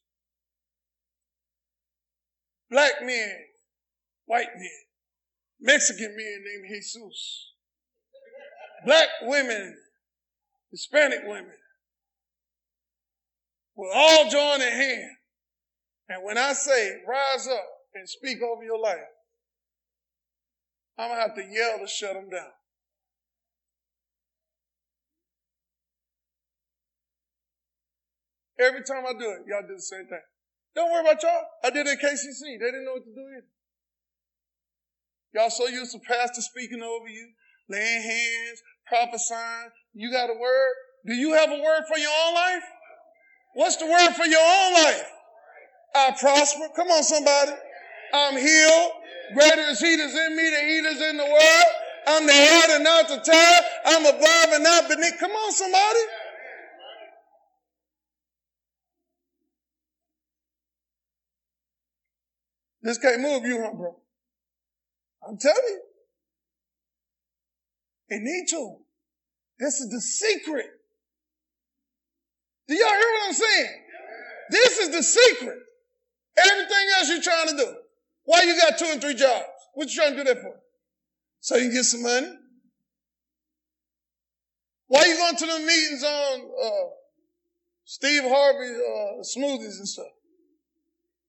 [2.69, 3.36] black men,
[4.25, 4.69] white men,
[5.59, 7.51] Mexican men named Jesus,
[8.86, 9.77] black women,
[10.71, 11.57] Hispanic women,
[13.75, 15.11] will all join their hand.
[16.09, 18.97] And when I say rise up and speak over your life,
[20.97, 22.51] I'm to have to yell to shut them down.
[28.60, 30.22] Every time I do it, y'all do the same thing.
[30.76, 31.45] Don't worry about y'all.
[31.64, 32.60] I did it at KCC.
[32.60, 33.49] They didn't know what to do either.
[35.34, 37.30] Y'all so used to pastor speaking over you,
[37.70, 39.70] laying hands, prophesying.
[39.93, 40.74] You got a word?
[41.06, 42.64] Do you have a word for your own life?
[43.56, 45.10] What's the word for your own life?
[45.95, 46.70] I prosper.
[46.76, 47.51] Come on, somebody.
[48.14, 48.91] I'm healed.
[49.34, 51.70] Greater is he that's in me than he that's in the world.
[52.06, 53.62] I'm the head and not the tail.
[53.86, 55.18] I'm above and not beneath.
[55.20, 55.99] Come on, somebody.
[62.84, 63.95] This can't move you, huh, bro?
[65.27, 65.81] I'm telling you.
[68.09, 68.75] It need to.
[69.57, 70.67] This is the secret.
[72.67, 73.69] Do y'all hear what I'm saying?
[74.51, 75.59] This is the secret.
[76.38, 77.75] Everything else you're trying to do.
[78.25, 79.45] Why you got two and three jobs?
[79.73, 80.55] What you trying to do that for?
[81.39, 82.31] So you can get some money?
[84.88, 86.89] Why you going to the meetings on uh,
[87.86, 90.05] Steve Harvey uh, smoothies and stuff?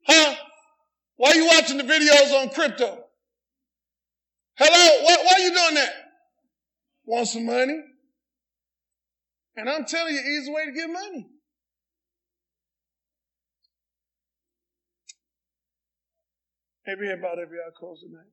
[0.07, 0.35] Huh?
[1.17, 3.05] Why are you watching the videos on crypto?
[4.57, 5.05] Hello?
[5.05, 5.93] Why, why are you doing that?
[7.05, 7.81] Want some money?
[9.57, 11.27] And I'm telling you, easy way to get money.
[16.87, 18.31] Every about every eye closed tonight.